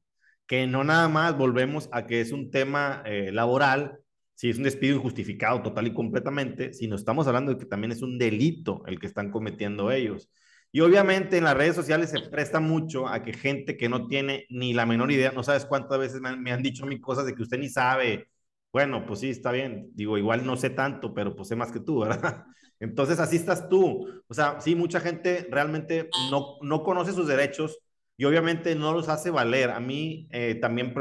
que 0.48 0.68
no 0.68 0.84
nada 0.84 1.08
más 1.10 1.38
volvemos 1.38 1.90
a 1.92 2.06
que 2.06 2.22
es 2.22 2.32
un 2.32 2.52
tema 2.52 3.02
eh, 3.06 3.32
laboral, 3.32 4.00
si 4.36 4.50
es 4.50 4.58
un 4.58 4.64
despido 4.64 4.98
injustificado 4.98 5.62
total 5.62 5.88
y 5.88 5.94
completamente, 5.94 6.74
sino 6.74 6.96
estamos 6.96 7.28
hablando 7.28 7.54
de 7.54 7.58
que 7.60 7.66
también 7.66 7.92
es 7.92 8.02
un 8.02 8.18
delito 8.18 8.84
el 8.88 9.00
que 9.00 9.08
están 9.08 9.32
cometiendo 9.32 9.92
ellos. 9.92 10.30
Y 10.76 10.82
obviamente 10.82 11.38
en 11.38 11.44
las 11.44 11.56
redes 11.56 11.76
sociales 11.76 12.10
se 12.10 12.20
presta 12.20 12.60
mucho 12.60 13.08
a 13.08 13.22
que 13.22 13.34
gente 13.34 13.78
que 13.78 13.90
no 13.90 14.08
tiene 14.08 14.48
ni 14.50 14.74
la 14.74 14.88
menor 14.88 15.12
idea, 15.12 15.32
no 15.32 15.44
sabes 15.44 15.66
cuántas 15.66 16.00
veces 16.00 16.20
me 16.20 16.52
han, 16.52 16.64
dicho 16.64 16.84
a 16.84 16.88
mí 16.88 17.00
cosas 17.00 17.26
de 17.28 17.36
que 17.36 17.44
usted 17.44 17.60
ni 17.60 17.70
sabe. 17.70 18.30
Bueno, 18.72 19.06
pues 19.06 19.20
sí, 19.20 19.30
está 19.30 19.52
bien. 19.52 19.92
Digo, 19.94 20.18
igual 20.18 20.46
no 20.46 20.58
sé 20.58 20.72
tanto, 20.72 21.14
pero 21.14 21.36
pues 21.36 21.48
sé 21.50 21.56
más 21.56 21.72
que 21.72 21.80
tú, 21.80 22.00
¿verdad? 22.00 22.46
Entonces 22.80 23.20
así 23.20 23.36
estás 23.36 23.70
tú. 23.70 24.08
O 24.28 24.34
sea, 24.34 24.60
sí, 24.62 24.74
mucha 24.76 25.00
gente 25.00 25.48
realmente 25.52 26.10
no, 26.32 26.58
no 26.64 26.84
conoce 26.84 27.12
sus 27.14 27.28
derechos 27.28 27.80
y 28.24 28.26
obviamente 28.26 28.74
no 28.74 28.94
los 28.94 29.10
hace 29.10 29.32
valer. 29.32 29.70
A 29.72 29.82
mí 29.82 30.30
eh, 30.32 30.56
también, 30.56 30.94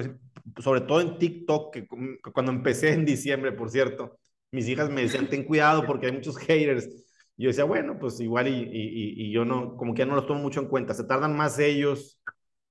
sobre 0.59 0.81
todo 0.81 1.01
en 1.01 1.19
TikTok, 1.19 1.73
que 1.73 1.87
cuando 1.87 2.51
empecé 2.51 2.95
en 2.95 3.05
diciembre, 3.05 3.53
por 3.53 3.71
cierto, 3.71 4.19
mis 4.51 4.67
hijas 4.67 4.91
me 4.91 5.03
decían, 5.03 5.29
ten 5.29 5.45
cuidado 5.45 5.87
porque 5.87 6.07
hay 6.07 6.13
muchos 6.13 6.37
haters. 6.37 6.89
Yo 7.37 7.47
decía, 7.51 7.63
bueno, 7.63 7.97
pues 8.01 8.19
igual 8.19 8.49
y, 8.49 9.31
yo 9.31 9.45
no, 9.45 9.77
como 9.77 9.95
que 9.95 10.05
no 10.05 10.17
los 10.17 10.27
tomo 10.27 10.41
mucho 10.41 10.59
en 10.59 10.67
cuenta. 10.67 10.95
Se 10.95 11.05
tardan 11.05 11.37
más 11.37 11.61
ellos 11.61 12.21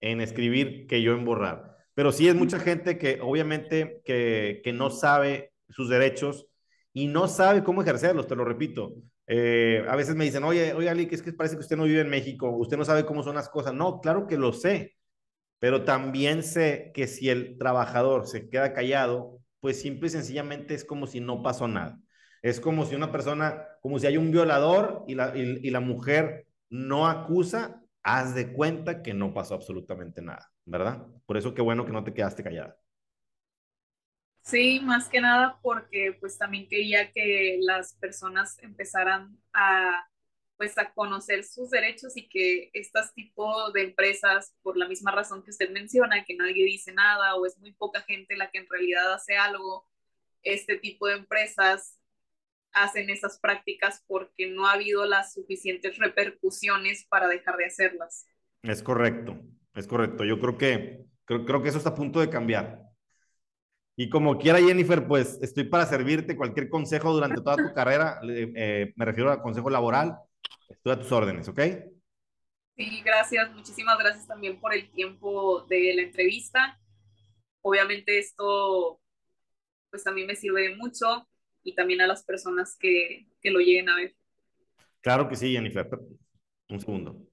en 0.02 0.20
escribir 0.20 0.86
que 0.86 1.02
yo 1.02 1.14
en 1.14 1.24
borrar. 1.24 1.78
Pero 1.94 2.12
sí 2.12 2.28
es 2.28 2.36
mucha 2.36 2.60
gente 2.60 2.98
que 2.98 3.20
obviamente 3.22 4.02
que, 4.04 4.60
que 4.66 4.74
no 4.74 4.90
sabe 4.90 5.54
sus 5.70 5.88
derechos 5.88 6.46
y 6.92 7.08
no 7.08 7.30
sabe 7.30 7.64
cómo 7.64 7.84
ejercerlos, 7.84 8.28
te 8.28 8.36
lo 8.36 8.44
repito. 8.44 8.96
Eh, 9.34 9.86
a 9.88 9.96
veces 9.96 10.16
me 10.16 10.26
dicen, 10.26 10.44
oye, 10.44 10.74
oye, 10.74 10.90
Ali, 10.90 11.08
es 11.10 11.22
que 11.22 11.32
parece 11.32 11.56
que 11.56 11.62
usted 11.62 11.78
no 11.78 11.86
vive 11.86 12.02
en 12.02 12.10
México, 12.10 12.50
usted 12.50 12.76
no 12.78 12.84
sabe 12.86 13.06
cómo 13.06 13.24
son 13.24 13.36
las 13.36 13.48
cosas. 13.50 13.74
No, 13.74 14.02
claro 14.02 14.28
que 14.28 14.38
lo 14.38 14.52
sé, 14.52 14.98
pero 15.60 15.86
también 15.86 16.44
sé 16.44 16.92
que 16.94 17.08
si 17.08 17.30
el 17.30 17.58
trabajador 17.58 18.28
se 18.28 18.50
queda 18.50 18.74
callado, 18.74 19.40
pues 19.62 19.82
simple 19.82 20.08
y 20.08 20.12
sencillamente 20.12 20.76
es 20.76 20.86
como 20.86 21.08
si 21.08 21.22
no 21.22 21.44
pasó 21.44 21.68
nada. 21.68 22.00
Es 22.44 22.60
como 22.60 22.86
si 22.86 22.96
una 22.96 23.12
persona, 23.12 23.68
como 23.82 24.00
si 24.00 24.08
hay 24.08 24.18
un 24.18 24.32
violador 24.32 25.06
y 25.08 25.16
la, 25.16 25.34
y 25.38 25.70
la 25.72 25.80
mujer 25.82 26.48
no 26.70 27.08
acusa, 27.08 27.84
haz 28.04 28.36
de 28.36 28.54
cuenta 28.54 29.04
que 29.04 29.14
no 29.14 29.34
pasó 29.34 29.56
absolutamente 29.56 30.22
nada, 30.24 30.52
¿verdad? 30.66 31.08
Por 31.28 31.38
eso 31.38 31.54
qué 31.54 31.62
bueno 31.62 31.86
que 31.86 31.94
no 31.94 32.04
te 32.04 32.14
quedaste 32.14 32.44
callada. 32.44 32.78
Sí, 34.44 34.80
más 34.82 35.08
que 35.08 35.22
nada 35.22 35.60
porque 35.62 36.18
pues 36.20 36.38
también 36.38 36.68
quería 36.68 37.12
que 37.12 37.60
las 37.62 37.96
personas 37.96 38.58
empezaran 38.62 39.38
a 39.54 40.08
pues 40.62 40.78
a 40.78 40.94
conocer 40.94 41.44
sus 41.44 41.72
derechos 41.72 42.16
y 42.16 42.30
que 42.30 42.70
estas 42.74 43.16
tipo 43.16 43.72
de 43.72 43.82
empresas, 43.82 44.54
por 44.62 44.78
la 44.78 44.88
misma 44.88 45.10
razón 45.10 45.42
que 45.42 45.50
usted 45.50 45.72
menciona, 45.72 46.24
que 46.24 46.36
nadie 46.36 46.64
dice 46.66 46.94
nada 46.94 47.34
o 47.34 47.48
es 47.48 47.58
muy 47.58 47.72
poca 47.74 48.02
gente 48.04 48.38
la 48.38 48.52
que 48.52 48.60
en 48.60 48.68
realidad 48.70 49.12
hace 49.12 49.38
algo, 49.38 49.88
este 50.44 50.78
tipo 50.78 51.08
de 51.08 51.16
empresas 51.16 51.98
hacen 52.74 53.10
esas 53.10 53.40
prácticas 53.40 54.04
porque 54.06 54.52
no 54.52 54.68
ha 54.68 54.74
habido 54.74 55.08
las 55.08 55.34
suficientes 55.34 55.98
repercusiones 55.98 57.08
para 57.10 57.28
dejar 57.28 57.58
de 57.58 57.66
hacerlas. 57.66 58.28
Es 58.62 58.84
correcto, 58.84 59.42
es 59.74 59.88
correcto. 59.88 60.26
Yo 60.26 60.40
creo 60.40 60.60
que, 60.60 61.06
creo, 61.26 61.44
creo 61.44 61.64
que 61.64 61.70
eso 61.70 61.80
está 61.80 61.90
a 61.90 61.96
punto 61.96 62.20
de 62.20 62.30
cambiar. 62.30 62.91
Y 63.96 64.10
como 64.10 64.38
quiera, 64.38 64.60
Jennifer, 64.60 65.08
pues 65.08 65.38
estoy 65.42 65.66
para 65.66 65.86
servirte 65.86 66.36
cualquier 66.36 66.70
consejo 66.70 67.14
durante 67.14 67.42
toda 67.42 67.58
tu 67.58 67.74
carrera. 67.76 68.20
Eh, 68.28 68.94
me 68.96 69.06
refiero 69.06 69.32
al 69.32 69.42
consejo 69.42 69.70
laboral. 69.70 70.18
Estoy 70.70 70.94
a 70.94 71.00
tus 71.00 71.12
órdenes, 71.12 71.48
¿ok? 71.48 71.60
Sí, 72.78 73.02
gracias. 73.04 73.54
Muchísimas 73.54 73.98
gracias 74.00 74.28
también 74.28 74.60
por 74.60 74.74
el 74.74 74.90
tiempo 74.92 75.66
de 75.68 75.94
la 75.94 76.02
entrevista. 76.04 76.80
Obviamente 77.62 78.18
esto, 78.18 79.00
pues 79.90 80.04
también 80.04 80.28
me 80.28 80.36
sirve 80.36 80.76
mucho 80.76 81.28
y 81.64 81.76
también 81.76 82.02
a 82.02 82.08
las 82.08 82.24
personas 82.24 82.76
que, 82.80 83.28
que 83.42 83.52
lo 83.52 83.60
lleguen 83.60 83.90
a 83.90 83.98
ver. 83.98 84.16
Claro 85.02 85.28
que 85.28 85.36
sí, 85.36 85.52
Jennifer. 85.52 85.88
Un 86.70 86.80
segundo. 86.80 87.31